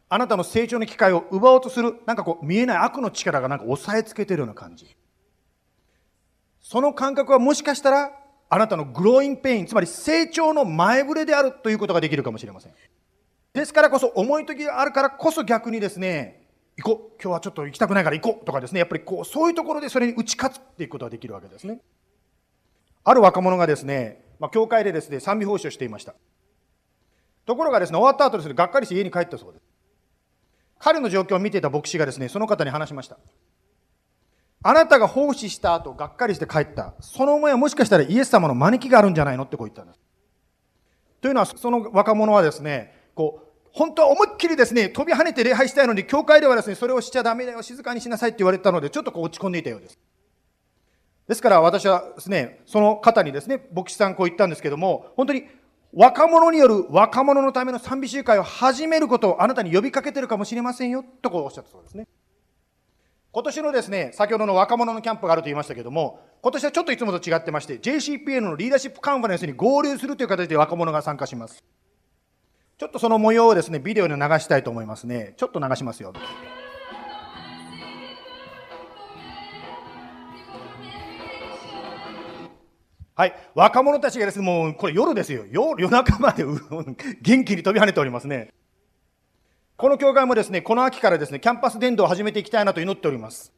[0.08, 4.96] あなたの成長の機会を奪おうとする、なんかこう見えない悪の力がなんか押さえつけてるような感じ。
[6.62, 8.21] その感覚はもしかしたら、
[8.54, 12.74] あなたのグローインペイン、つまり成長の前触れであるということができるかもしれません。
[13.54, 21.80] ですからこそ、重い時があるからこそ逆にですね、行こう、今日はちょっと行きたくないから行こうとかですね、やっぱりこう、そういうところでそれに打ち勝つっていうことができるわけですね。
[23.06, 26.14] ある若者がですね、まあ、教会でですね、賛美奉仕をしていました。
[27.46, 29.66] ところがですね、終わった後ですね、がっかりして家に帰ったそうです。
[30.78, 33.18] 彼の状況を見ていた牧師がですね、その方に話しました。
[34.64, 36.94] あなたが奉仕した後、がっかりして帰った。
[37.00, 40.00] その思いはもしかしたらイエス様の招きがあるんじゃないのってこう言ったんです。
[41.22, 50.00] というのは、その若者はですね、こう、本当は思いっきりですね、飛び跳ねて礼拝したいのに、教会ではですね、それをしちゃダメだよ、静かにしなさいって言われたので、ちょっとこう落ち込んでいたようです。
[51.28, 55.46] ですから私はですね、その方にですね、牧師さんこう言ったんですけども、本当に
[55.94, 62.08] 若者による若者のための賛美集会を始めることをあなたに呼びかけてるかもしれませんよ、とこうおっしゃったそうですね。
[63.34, 71.64] 今年のですね、先ほどの若者のキャンプがあると言いましたけれども、今年はちょっといつもと違ってまして、JCPN のリーダーシップカンファレンスに合流するという形で若者が参加します。
[72.78, 75.34] ちょっとその模様をですね、ビデオに流したいと思いますね。
[75.38, 76.12] ちょっと流しますよ。
[83.16, 83.36] はい。
[83.56, 85.46] 若者たちがですね、もう、これ夜ですよ。
[85.50, 86.44] 夜中まで
[87.22, 88.50] 元気に飛び跳ねておりますね。
[89.82, 93.52] この教会もですね、この秋からですね、キャンパス伝道を始めていきたいなと祈っております。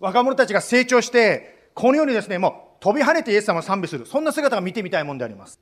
[0.00, 5.60] 若者たちが成長して、このようにですね、もう飛び跳ねてイエス様を賛美する、そんな姿が見てみたいものであります。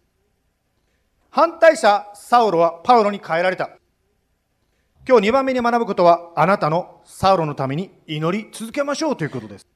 [1.29, 3.77] 反対者、サウロはパウロに変えられた。
[5.07, 9.67] 今日2番目に学ぶことは、あなたのサウロのために祈り続けましょうということです。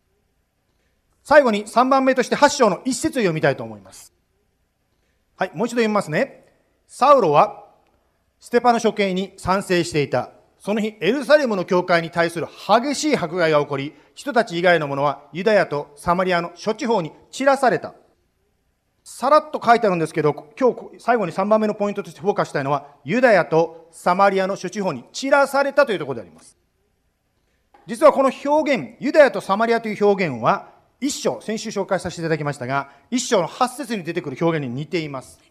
[1.23, 4.15] 最後に3番目として8章の一節を読みたいと思います。
[5.37, 6.47] はい、もう一度読みますね。
[6.87, 7.67] サウロは、
[8.41, 10.31] ステパの処刑に賛成していた。
[10.59, 17.95] その日、エルサレムの教会に対する激しい迫害が起こり、人たち以外の者はユダヤとサマリアの諸地方に散らされた。
[19.05, 26.57] さらっと書いてあるんですけど、今日最後に3番目のポイントとしてフォーカスしたいのは、ユダヤとサマリアの諸地方に散らされたというところであります。
[27.87, 30.71] 実はこの表現、ユダヤとサマリアという表現は、
[31.01, 35.50] 一章、先週紹介させていただきましたが、一章の八節に出てくる表現に似ています。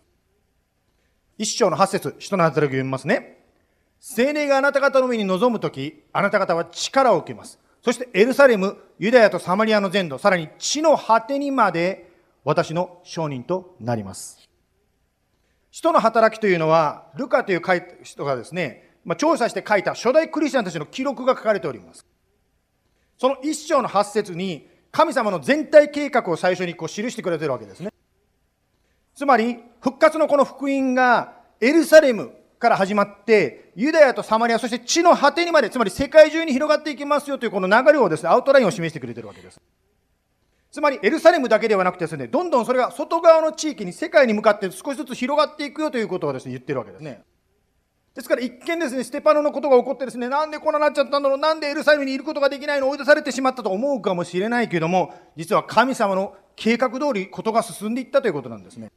[1.40, 3.38] 一章の八節、人の働きを読みますね。
[4.02, 7.58] 精霊があなた方の上に臨むとき、あなた方は力を受けます。
[7.82, 12.12] そしてエルサレム、ユダヤとサマリアの全土、さらに地の果てにまで
[12.44, 14.50] 私の証人となります。
[15.72, 17.62] 人の働きというのは、ルカという
[18.04, 22.06] 人がですね、まあ、調査して書いた初代クリスチャンたちの記録が書かれております。
[23.18, 27.94] その一章の八節に、神様の全体計画を最初にこう記してくれてるわけですね。
[29.16, 39.60] つまり、復活のこの福音がエルサレムから始まって、ユダヤとサマリア、そして地の果てにまで、つまり世界中に広がっていきますよというこの流れをですね、アウトラインを示してくれてるわけです。
[40.72, 47.24] つまり、エルサレムだけではなくてですね、どんどんそれが外側の地域に世界に向かって少しずつ広がっていくよということをですね、言ってるわけですね。
[48.14, 58.92] ですから一見ですね、ステパノのことが起こってですね、なんでこんななっちゃったんだろう、なんでエルサレムにいることができないの、追い出されてしまったと思うかもしれないけども、実は神様の計画通りことが進んでいったということなんですね。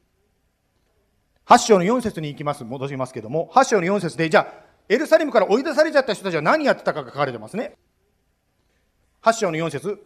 [1.46, 7.74] 8章の4節に行きます、戻しますけども、8章の4節で、じゃあ、エルサレムから追い出されちゃった人たちは何やってたか書かれてますね。
[9.22, 9.98] 8章の4節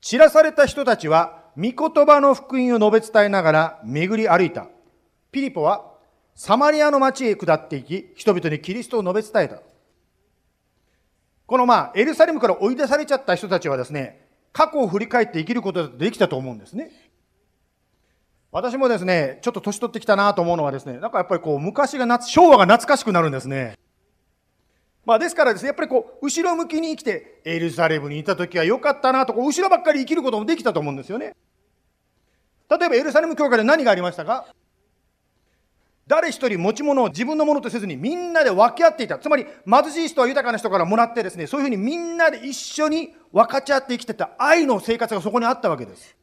[0.00, 4.68] 散らされた人たちは、御言葉の福音を述べ伝えながら巡り歩いた。
[5.32, 5.90] ピリポは
[6.34, 9.62] サマリアの町へ下っていき、人々にキリストを述べ伝えた。
[11.46, 16.90] このまあ、エルサレムから追い出されちゃった人たちはですね、過去を振り返って生きることができたと思うんですね。
[18.52, 23.78] 私もですね、ちょっと年取ってきたなと思うのはですね、なんかやっぱりこう、昔が夏、昭和が懐かしくなるんですね。
[25.04, 31.36] まあですからですね、やっぱりこう、後ろ向きに生きて、エルサレムにいた時は良かったなと、こう後ろばっかり生きることもできたと思うんですよね。
[32.68, 34.46] 例えばエルサレム教会で何がありましたか？
[36.06, 39.18] 誰一人持ち物を自分のものとせずにみんなで分け合っていた。
[39.18, 46.16] つまり貧しい人は豊かな人からもらってですね、そういうふうにみんなで一緒に分かち合って生きてた愛の生活がそこにあったわけです。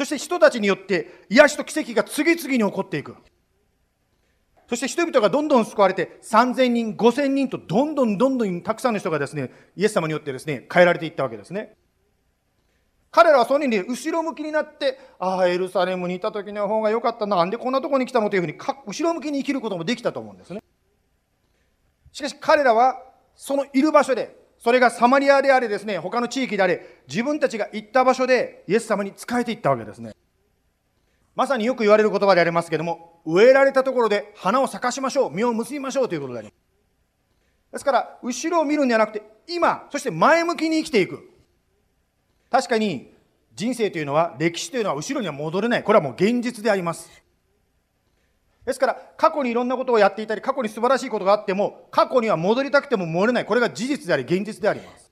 [0.00, 3.16] そして人たちによって癒しと奇跡が次々に起こっていく。
[4.66, 11.76] そして人々がどんどん救われて3000人、5000人とどんどんどんどんたくさんの人がですね、イエス様によってですね、変えられていったわけですね。
[13.10, 18.54] 彼らはそのように後ろ向きになって、ああ、エルサレムにいた時の方が良かったな、なんでこんなとこに来たのというふうに
[18.86, 20.62] 後ろ向きに生きることもできたと思うんですね。
[22.10, 23.02] しかし彼らは
[23.36, 30.14] そのいる場所で、それがサマリアであれですね、他の地域であれ、自分たちが行った場所でイエス様に仕えていったわけですね。
[31.34, 37.72] まさによく言われる言葉でありますけども、植えられたところで花を咲かしましょう、実を結びましょうということであります。
[37.72, 41.30] ですから、後ろを見るんじゃなくて、今、そして前向きに生きていく。
[42.50, 43.14] 確かに
[43.54, 47.10] 人生というのは歴史というのは後ろには戻れないこれはもう現実であります
[48.70, 53.44] ですから過去にいろんなことをやっていたり過去に素晴らしいことがあっても過去には戻りたくても戻れない。
[53.44, 55.10] これが事実であり現実であります。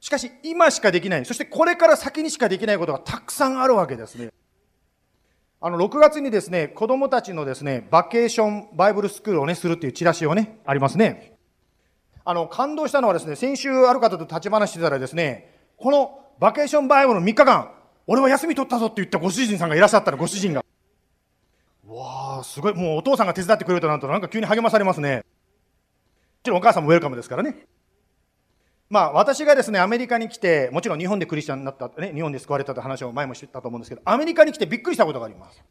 [0.00, 1.24] しかし今しかできない。
[1.24, 4.30] そしてこれから先にしかできないことがたくさんあるわけですね。
[5.60, 11.36] あの6月にですね子供たちのですねバケーションバイブルスクールをねするっていうチラシをねありますね。
[12.24, 17.70] あの感動したのはですね先週ある方と立ち話してたらですねこのバケーションバイブルの3日間、
[18.06, 20.64] 俺は休み取ったぞって言ったご主人さんがいらっしゃったら、ご主人が。
[21.90, 22.74] わあ、すごい。
[22.74, 25.16] もうお父さんが手伝ってくれるとなると、なんか急に励まされますね。
[25.16, 25.22] も
[26.44, 27.66] ちろんお母さんもウェルカムですからね。
[28.88, 35.62] まあ、私がですね、アメリカに来て、もちろん日本でクリスチャンになった、ね、日本で救われたという話を前も知ったと思うんですけど、アメリカに来てびっくりしたことがあります。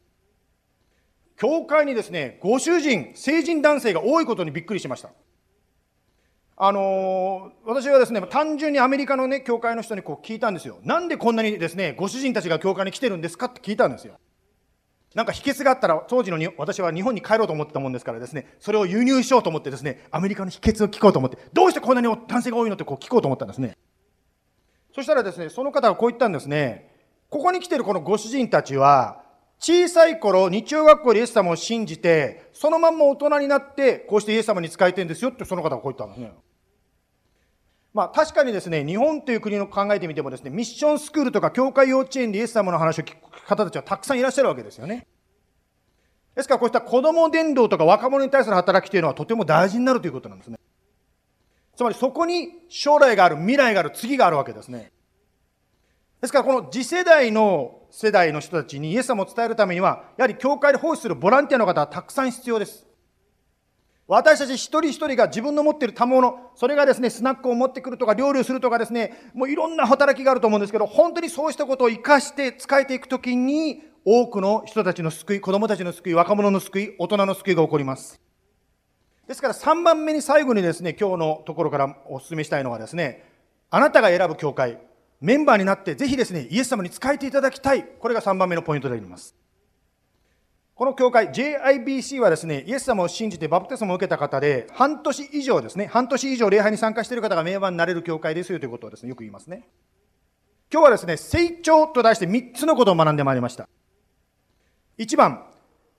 [1.37, 5.09] 教会にですね、ご主人、成人男性が多いことにびっくりしました。
[6.57, 10.79] あのー、私はですね、単純にアメリカのね、教会の人にこう聞いたんですよ。
[10.83, 14.19] なんでこんなにですね、ご主人たちが教会に来てるんですかって聞いたんですよ。
[15.15, 23.75] なんか秘訣があったら、当時のに私は日本に帰ろうと思ってたもんですからですね、それを輸入しようと思ってですね、アメリカの秘訣を聞こうと思って、どうしてこんなに男性が多いのってこう聞こうと思ったんですね。
[24.93, 26.93] そしたらですね、その方がこう言ったんですね、
[27.29, 29.23] ここに来てるこのご主人たちは、
[29.59, 36.33] 小さい頃、日曜学校でイエス様を信じて、そのまんま大人になって、こうしてイエス様に仕えてんですよってその方がこう言ったんですね。
[37.93, 45.07] まあ確かにですね、日本という国の考えてみてもですね、ミッションスクールとか教会幼稚園でイエス様の話を聞く方たちはたくさんいらっしゃるわけですよね。
[46.35, 50.57] ですからこうした子供伝道とか若者に対する働きというのはとても大事になるということなんですね。
[51.75, 54.91] つまりそこに将来がある、未来がある、次があるわけですね。
[56.21, 62.85] ですからこの次世代の世代の人たちにイエス様を伝えるためには、やはり教会で奉仕するボランティアの方はたくさん必要です。
[64.09, 78.19] 私たち一人一人が自分の持っている賜物、それがですね、スナックを持ってくるとか、料理をするとかですね、もういろんな働きがあると思うんですけど、本当にそうしたことを活かして使えていくときに、多くの人たちの救い、子供たちの救い、若者の救い、大人の救いが起こります。
[79.27, 83.25] ですから3番目に最後にですね、今日のところからお勧めしたいのはですね、
[83.69, 84.79] あなたが選ぶ教会、
[85.21, 87.85] メンバーになってぜひですね、イエス様に仕えていただきたい。
[87.99, 89.35] これが3番目のポイントであります。
[90.79, 99.67] この教会、JIBC はですね、イエス様を信じてバプテスマを受けた方で、半年以上ですね、半年以上礼拝に参加している方がメンバーになれる教会ですよということをですね、よく言いますね。
[100.71, 103.67] 今日はですね、成長と題して3つのことを学んでまいりました。
[104.97, 105.47] 1番、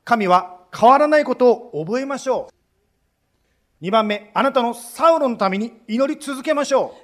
[0.03, 2.49] 神は変わらないことを覚えましょ
[3.83, 3.85] う。
[3.85, 6.95] 2番目、あなたのサウロのために祈り続けましょ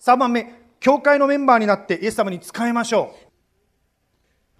[0.00, 0.02] う。
[0.02, 3.14] 3番目、教会のメンバーになってイエス様に仕えましょ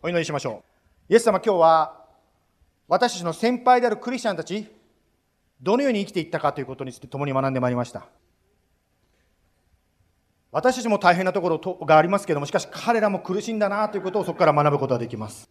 [0.02, 0.06] う。
[0.06, 0.73] お祈りしましょう。
[1.06, 2.06] イエス様今日は
[2.88, 4.66] 私たちの先輩であるクリスチャンたち、
[5.60, 8.06] どのように生きていったかということについて共に学んでまいりました。
[10.50, 15.50] 私たちも大変なところがありますけれども、しかし彼らも苦しんだなということをそこから学ぶことができます。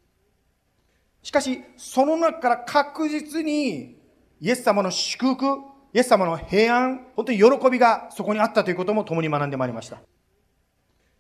[1.22, 3.98] しかし、その中から確実に
[4.42, 5.46] イエス様の祝福、
[5.94, 9.98] イエス様の平安、本当に喜びがそこにあったということも共に学んでまいりました。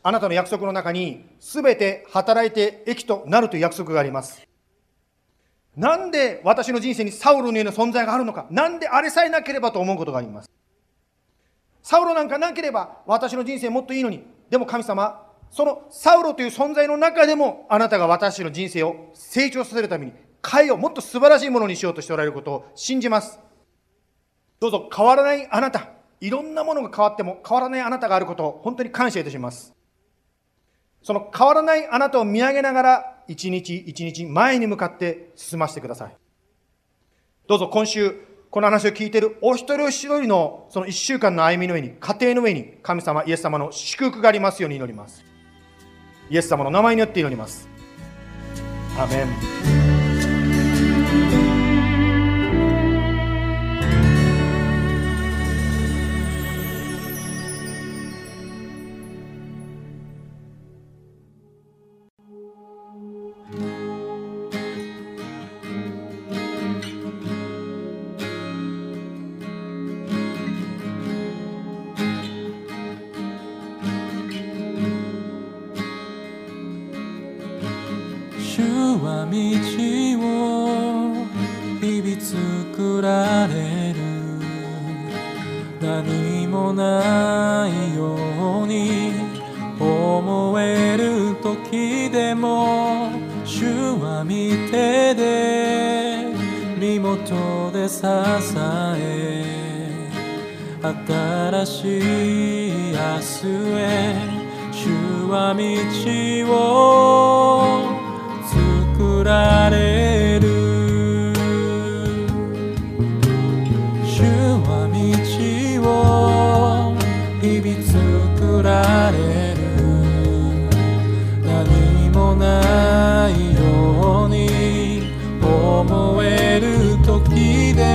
[0.03, 4.45] あなたの約束の中に、すべて働いて益となるという約束があります。
[5.77, 10.51] なんで私の人生にサウロのような存在があるのか、なんであれさえなければと思うことがあります。
[11.81, 20.13] サウロなんかなければ私の人生もっといいのに、でも神様、そのサウロという存在の中でも、あなたが私の人生を成長させるために、
[20.45, 23.39] 変えよう、もっと素晴らしいものにしようとしておられることを信じます。
[24.59, 25.89] どうぞ変わらないあなた、
[26.19, 29.73] いろんなものが変わっても変わらないあなたがあることを本当に感謝いたします。
[31.03, 36.17] その変わらないあなたを見上げながら、一日一日前に向かって進ませてください。
[37.47, 38.15] どうぞ今週、
[38.49, 45.25] この話を聞いているお一人お一人のその一週間の歩みの上に、家庭の上に、神様、イエス様の祝福がありますように祈ります。
[46.29, 47.67] イエス様の名前によって祈ります。
[48.97, 49.82] アメン。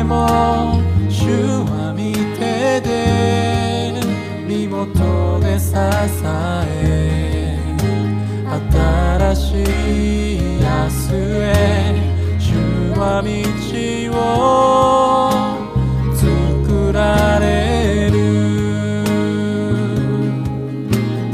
[0.08, 0.80] も
[1.10, 1.28] 主
[1.68, 4.00] は見てで
[4.46, 7.58] 身元で支え
[8.70, 11.12] 新しい明日
[11.44, 11.52] へ
[12.40, 12.56] 主
[12.96, 13.28] は道
[14.16, 14.18] を
[16.16, 18.16] 作られる。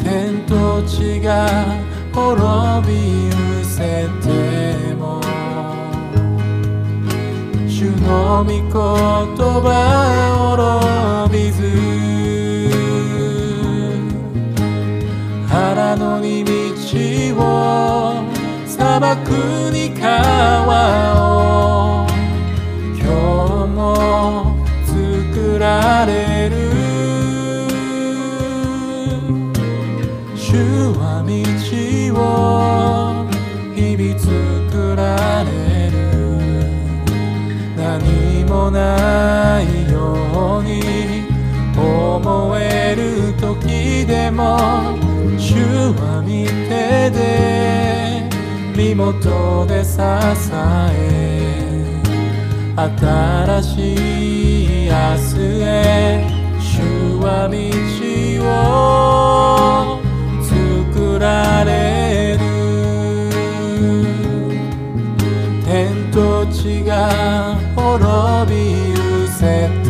[0.03, 1.47] 天と地が
[2.13, 2.93] 滅び
[3.63, 4.14] 失せ
[8.25, 9.69] 御言葉
[10.41, 11.63] を論びず。
[15.49, 16.51] 腹のに道
[17.39, 18.25] を
[18.67, 19.31] 砂漠
[19.73, 21.14] に川を
[44.35, 44.99] も
[45.39, 45.55] 主
[45.95, 48.29] は見てで
[48.77, 51.93] 身元で支え
[52.77, 53.95] 新し
[54.87, 56.27] い明日へ
[56.59, 56.63] 主
[57.23, 57.55] は道
[58.43, 60.03] を
[60.43, 62.41] 作られる。
[65.65, 68.55] 天と地が滅び
[69.25, 69.84] 失せて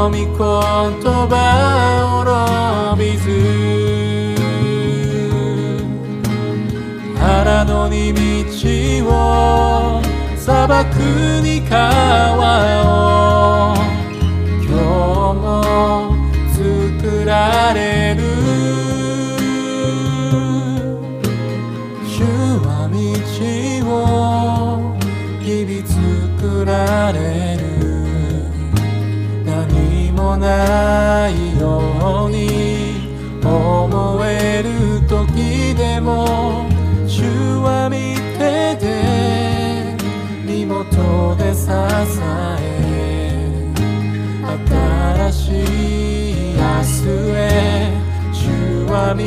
[0.00, 0.24] の御言
[1.28, 3.28] 葉滅びず。
[7.18, 8.20] 腹のに道
[9.08, 10.00] を
[10.38, 10.96] 砂漠
[11.42, 13.76] に川を。
[14.64, 14.72] 今日
[15.36, 16.16] も
[16.48, 18.22] 作られる。
[22.06, 22.22] 主
[22.64, 22.96] は道
[23.84, 24.96] を
[25.42, 27.29] 日々作られる。
[30.40, 33.10] ないように
[33.44, 36.66] 思える時でも
[37.06, 37.22] 主
[37.58, 39.94] は見てて
[40.44, 41.68] 身元で支
[42.58, 42.62] え
[45.30, 47.04] 新しい明日
[47.36, 47.92] へ
[48.32, 48.40] 主
[48.86, 49.24] は道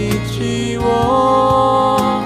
[2.20, 2.23] を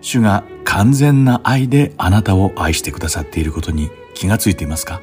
[0.00, 5.00] 主が完全な愛であなたを愛してくださっていることに気がついていますか？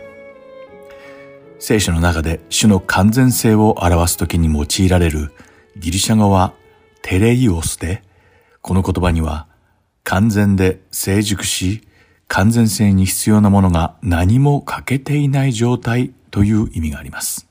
[1.57, 5.31] 聖書の中で主の完全性を表すときに用いられる
[5.77, 6.53] ギリシャ語は
[7.01, 8.03] テレイオスで、
[8.61, 9.47] この言葉には
[10.03, 11.87] 完全で成熟し、
[12.27, 17.47] 完全性に必要なものが何も欠けていない状態という意味があります。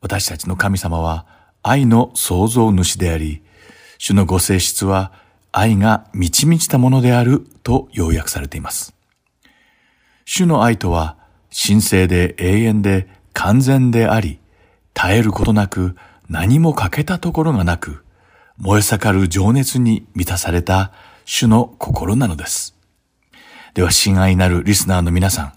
[0.00, 1.26] 私たちの神様は
[1.62, 3.42] 愛の創造主であり、
[3.98, 5.12] 主のご性質は
[5.52, 8.94] 愛が満ち満ちたものであると要約されています。
[10.24, 11.16] 主の愛とは
[11.50, 14.38] 神聖で永遠で完全であり、
[14.94, 15.96] 絶えることなく
[16.28, 18.04] 何も欠けたところがなく、
[18.58, 20.92] 燃え盛る情熱に満たされた
[21.24, 22.74] 主の心なのです。
[23.74, 25.52] では、親愛なるリスナーの皆さん、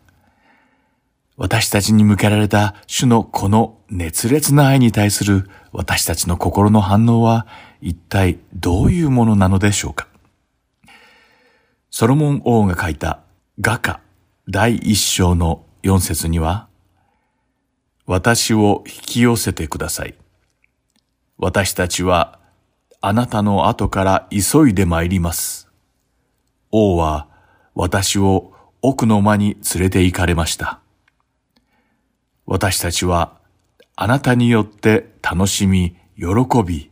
[1.40, 7.48] 私たちに向けられた主のこの熱烈な愛に対する私たちの心の反応は
[7.82, 10.08] 一体どういうものなのでしょうか
[11.90, 13.22] ソロモン王が書いた
[13.60, 14.02] 画家
[14.52, 16.68] 第一章の四節には、
[18.08, 20.16] 私を引き寄せてください。
[21.38, 22.40] 私たちは
[23.00, 25.70] あなたの後から急いで参ります。
[26.72, 27.28] 王は
[27.76, 30.80] 私を奥の間に連れて行かれました。
[32.52, 33.38] 私たちは
[33.95, 36.89] あなたによって楽しみ、喜び、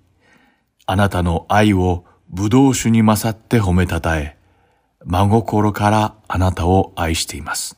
[0.86, 4.38] あなたの愛を葡萄酒に勝って褒めたたえ、
[5.04, 7.76] 真心からあなたを愛しています。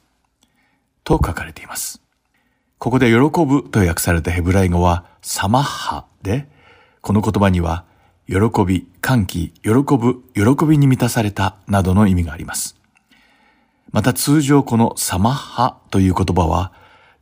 [1.05, 2.01] と書かれています。
[2.79, 6.49] ここで喜ぶと訳されたヘブライ語はサマッハで、
[6.99, 7.85] この言葉には
[8.27, 8.35] 喜
[8.67, 12.75] び、歓喜、喜ぶ、喜びに満たされたなどの意味があります。
[13.93, 16.73] また通常このサマッハという言葉は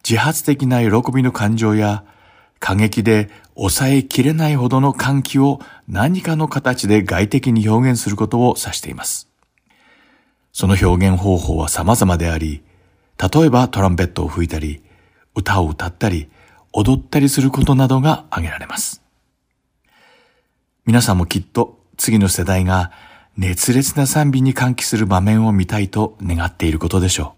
[0.09, 2.05] 自発的な喜びの感情や
[2.59, 9.27] 過激で抑えきれないほどの歓喜を何かの形で外的に表現することを指しています。
[10.53, 12.63] その表現方法は様々であり、
[13.19, 14.81] 例えばトランペットを吹いたり、
[15.35, 16.29] 歌を歌ったり、
[16.71, 19.03] 踊ったりすることなどが挙げられます。
[20.85, 22.93] 皆さんもきっと次の世代が
[23.35, 27.36] 熱烈な賛美に歓喜する場面を見たいと願っていることでしょう。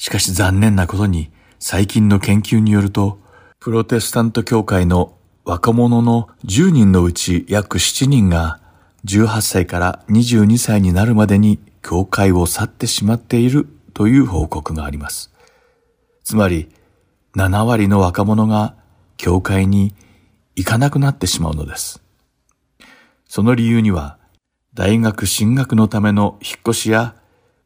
[0.00, 3.18] しかし残念なことに最近の研究によると、
[3.58, 8.60] プロテスタント教会の若者の10人のうち約7人が
[9.04, 15.30] 18歳から22歳になるまでに教会を去ってしまっているという報告があります。
[16.24, 16.70] つまり、
[17.36, 18.76] 7割の若者が
[19.18, 19.94] 教会に
[20.56, 22.02] 行かなくなってしまうのです。
[23.28, 24.16] その理由には、
[24.72, 27.16] 大学進学のための引っ越しや、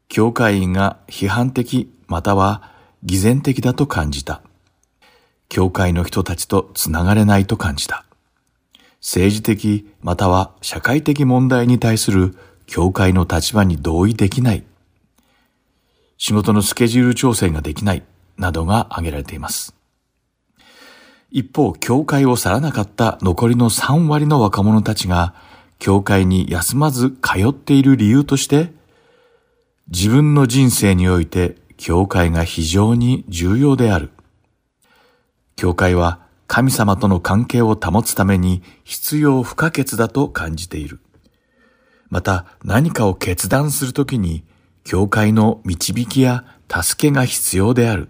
[0.09, 2.71] 教会員が批判的または
[3.03, 4.41] 偽善的だと感じた。
[5.49, 8.05] 教会の人たちとつながれないと感じた。
[8.99, 12.35] 政治的または社会的問題に対する
[12.65, 14.63] 教会の立場に同意できない。
[16.17, 18.03] 仕事のスケジュール調整ができない
[18.37, 19.75] などが挙げられています。
[21.31, 25.33] 一方、教会を去らなかった残りの3割の若者たちが
[25.79, 28.71] 教会に休まず通っている理由として、
[29.89, 34.11] 自分の人生において教会が非常に重要である。
[35.55, 40.99] 教会は神様との関係を保つために必要不可欠だと感じている。
[42.09, 44.43] また何かを決断するときに
[44.83, 48.09] 教会の導きや助けが必要である。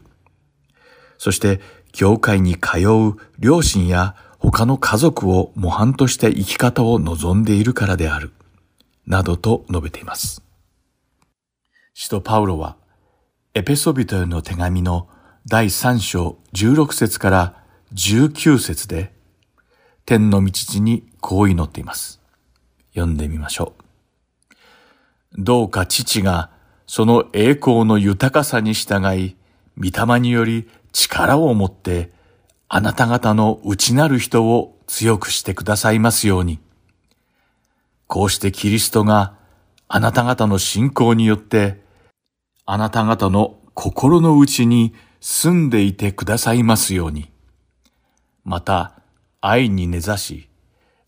[1.17, 1.61] そして
[1.91, 8.31] 教会に通う両親や他の家族を模範として生き方を望んでいるからである。
[9.07, 10.43] などと述べています。
[11.93, 12.75] 使徒パウロは、
[13.57, 15.07] エペソビトへの手紙の
[15.47, 19.13] 第3章16節から19節で、
[20.05, 22.19] 天の道地にこう祈っています。
[22.93, 25.41] 読んでみましょう。
[25.41, 26.49] どうか父が
[26.85, 29.37] その栄光の豊かさに従い、
[29.77, 32.11] 御霊により力を持って
[32.67, 36.59] あなた方の内なる人を強くしてくださいますように。
[38.07, 39.37] こうしてキリストが
[39.87, 41.84] あなた方の信仰によって、
[42.67, 47.31] あなた方の心の内に住んでいてくださいますように。
[48.43, 49.01] また、
[49.39, 50.49] 愛に根ざし、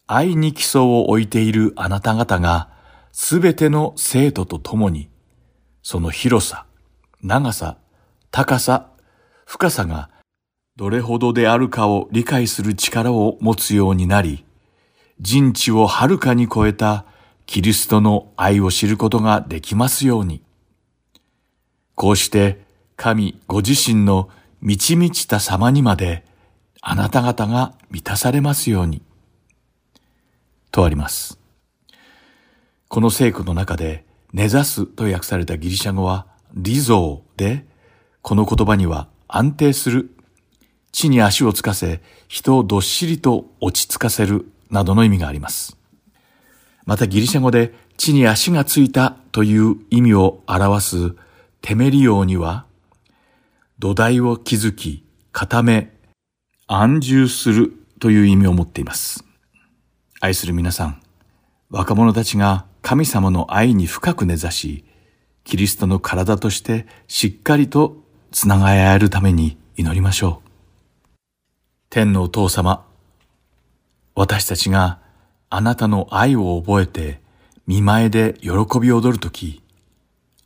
[0.06, 2.70] 愛に基礎を置いているあなた方が、
[3.12, 5.10] すべての生徒と共に、
[5.82, 6.66] その広さ、
[7.24, 7.78] 長さ、
[8.30, 8.92] 高さ、
[9.46, 10.12] 深さが
[10.76, 14.46] どれほどであるかを理解する力を持つようになり、
[15.20, 17.06] 人知をはるかに超えた
[17.48, 20.44] キリストの愛を知ることができますように。
[21.98, 22.62] こうして
[22.96, 24.30] 神ご自身の
[24.62, 26.24] 満ち満ちた様にまで
[26.80, 29.02] あなた方が満たされますように。
[30.70, 31.40] とあります。
[32.88, 37.66] この聖句の中で、根ざすと訳されたギリシャ語は、リゾーで、
[38.22, 40.12] この言葉には安定する
[40.92, 45.78] 地に足をつかせ、人をどっしりと落ち着かせるなどの意味があります。
[46.86, 51.16] またギリシャ語で地に足がついたという意味を表す
[51.62, 52.66] テメリオには、
[53.80, 55.94] 土台を築き、固め、
[56.68, 59.24] 安住するという意味を持っています。
[60.20, 61.02] 愛する皆さん、
[61.70, 64.86] 若者たちが神様の愛に深く根ざし、
[65.44, 70.50] キリストの体としてしっかりとつながり合えるために祈りましょう。
[71.90, 72.86] 天のお父様、
[74.16, 75.00] 私たちが
[75.50, 77.22] あなたの愛を覚えて
[77.66, 78.50] 見前で喜
[78.80, 79.62] び踊るとき、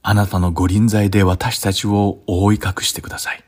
[0.04, 3.44] あなたのご臨在で私たちを覆い隠してください。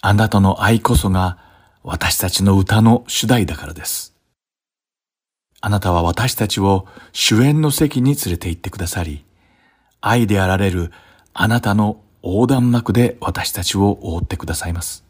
[0.00, 1.38] あなたの愛こそが
[1.82, 4.14] 私たちの歌の主題だからです。
[5.60, 9.24] あなたは私たちを主演の席に連れて行ってくださり、
[10.00, 10.92] 愛であられる
[11.34, 15.04] あなたの横断幕で私たちを覆ってくださいます。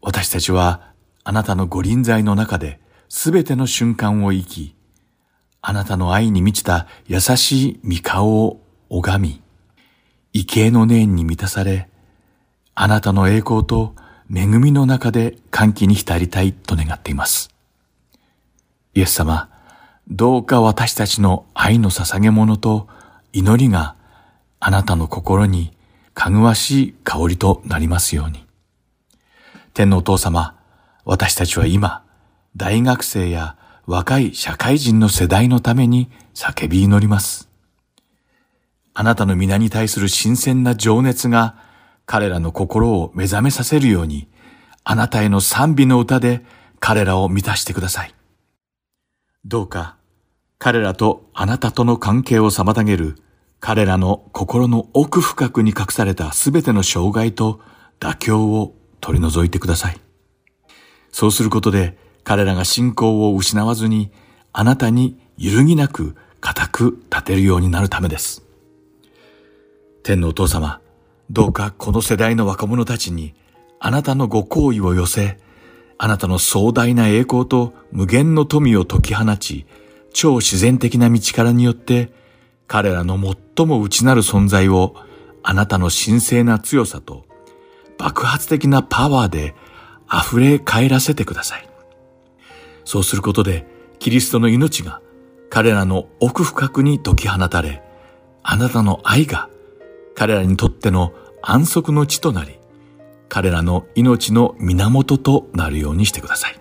[0.00, 0.92] 私たちは
[1.24, 4.75] あなたのご臨在の中で全ての瞬間を生き、
[5.68, 9.42] あなたの愛に満ちた優しい御顔を拝み、
[10.32, 11.88] 畏敬の念に満たされ、
[12.76, 13.96] あなたの栄光と
[14.32, 17.50] 恵みの中で歓喜に浸りたいと願っています。
[18.94, 19.50] イエス様、
[20.06, 22.86] どうか私たちの愛の捧げ物と
[23.32, 23.96] 祈りが
[24.60, 25.76] あなたの心に
[26.14, 28.46] かぐわしい香りとなりますように。
[29.74, 30.54] 天のお父様、
[31.04, 32.04] 私たちは今、
[32.54, 33.56] 大学生や
[33.86, 37.48] 若い社会人の世代のために叫び祈ります。
[38.94, 41.56] あなたの皆に対する新鮮な情熱が
[42.04, 44.28] 彼らの心を目覚めさせるように、
[44.82, 46.44] あなたへの賛美の歌で
[46.80, 48.14] 彼らを満たしてください。
[49.44, 49.96] どうか、
[50.58, 53.16] 彼らとあなたとの関係を妨げる、
[53.60, 57.60] 彼らの心の奥深くに隠されたすべての障害と
[58.00, 60.00] 妥協を取り除いてください。
[61.12, 61.96] そうすることで、
[62.26, 64.10] 彼らが信仰を失わずに、
[64.52, 68.42] あなたに揺るぎなく固く立てるようになるためです。
[70.02, 70.80] 天のお父様、
[71.30, 73.34] どうかこの世代の若者たちに
[73.78, 75.38] あなたのご好意を寄せ、
[75.98, 79.64] あなたの壮大な栄光と無限の富を解き放ち、
[80.12, 82.12] 超自然的な道からによって
[82.66, 83.20] 彼らの
[83.56, 84.96] 最も内なる存在を
[85.44, 87.24] あなたの神聖な強さと
[87.98, 89.54] 爆発的なパワーで
[90.12, 91.75] 溢れ返らせてください。
[92.86, 93.66] そうすることで
[93.98, 95.02] キリストの命が
[95.50, 97.82] 彼らの奥深くに解き放たれ、
[98.42, 99.50] あなたの愛が
[100.14, 101.12] 彼らにとっての
[101.42, 102.58] 安息の地となり、
[103.28, 106.60] 彼らの命の源となるようにしてください。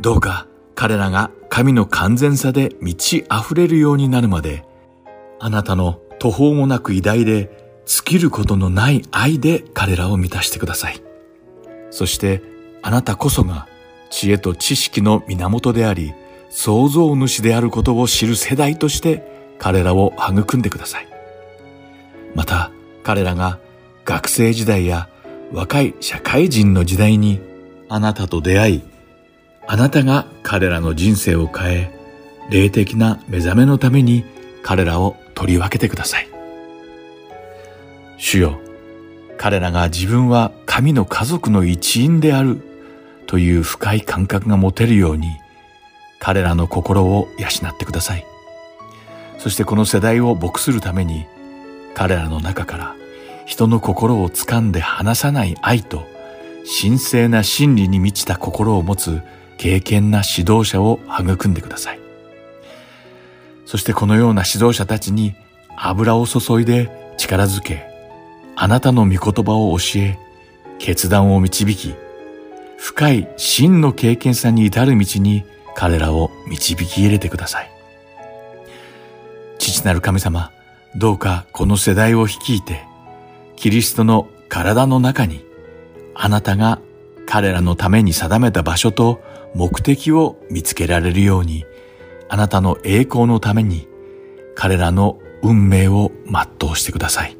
[0.00, 4.64] どうか彼らが神の完全さで満ち溢れるようになるまで、
[5.38, 11.00] あなたの途方もなく偉大で尽きることのない愛で彼らを満たしてください。
[11.90, 12.42] そして
[12.82, 13.68] あなたこそが
[14.10, 16.14] 知恵と知識の源であり、
[16.50, 21.08] 創造主であることを知る世代として彼らを育んでください。
[22.34, 22.70] また
[23.02, 23.58] 彼らが
[24.04, 25.08] 学生時代や
[25.52, 27.40] 若い社会人の時代に
[27.88, 28.82] あなたと出会い、
[29.66, 31.98] あなたが彼らの人生を変え、
[32.50, 34.24] 霊的な目覚めのために
[34.62, 36.28] 彼らを取り分けてください。
[38.16, 38.60] 主よ、
[39.36, 42.60] 彼らが自分は神の家族の一員である
[43.28, 45.36] という深い感覚が持てるように、
[46.18, 48.26] 彼らの心を養ってください。
[49.38, 51.26] そしてこの世代を牧するために、
[51.94, 52.96] 彼らの中から
[53.44, 56.06] 人の心を掴んで離さない愛と
[56.80, 59.20] 神聖な真理に満ちた心を持つ
[59.58, 62.00] 経験な指導者を育んでください。
[63.66, 65.34] そしてこのような指導者たちに
[65.76, 67.86] 油を注いで力づけ、
[68.56, 70.18] あなたの御言葉を教え、
[70.78, 71.94] 決断を導き、
[72.78, 77.70] 深い真の経験さに至る道に彼らを導き入れてください。
[79.58, 80.52] 父なる神様、
[80.96, 82.84] どうかこの世代を率いて、
[83.56, 85.44] キリストの体の中に、
[86.14, 86.80] あなたが
[87.26, 89.20] 彼らのために定めた場所と
[89.54, 91.64] 目的を見つけられるように、
[92.28, 93.88] あなたの栄光のために
[94.54, 97.36] 彼らの運命を全うしてください。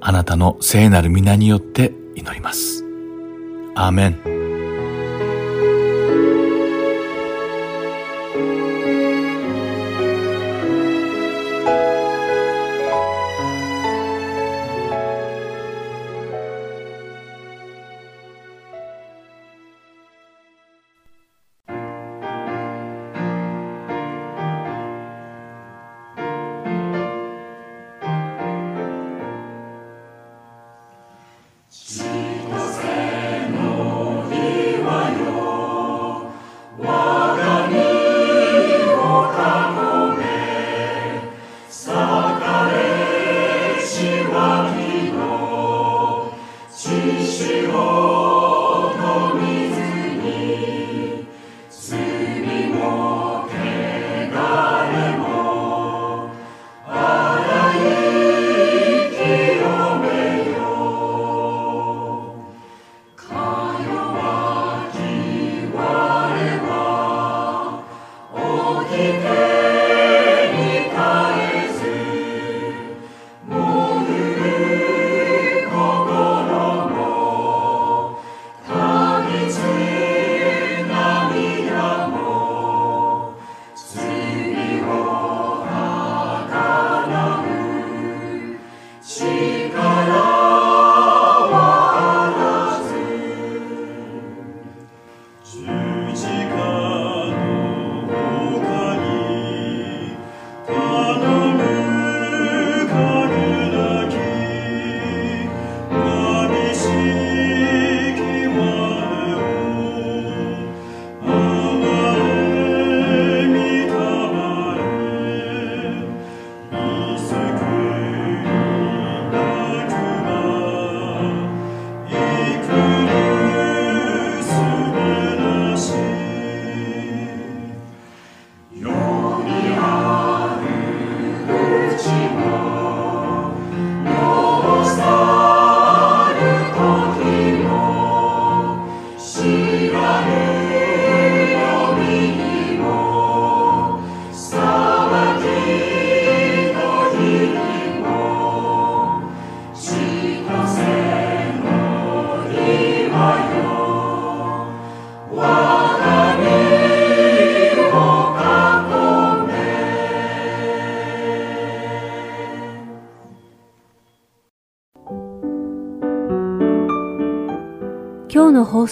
[0.00, 2.83] あなたの聖なる皆によって祈ります。
[3.76, 4.43] アー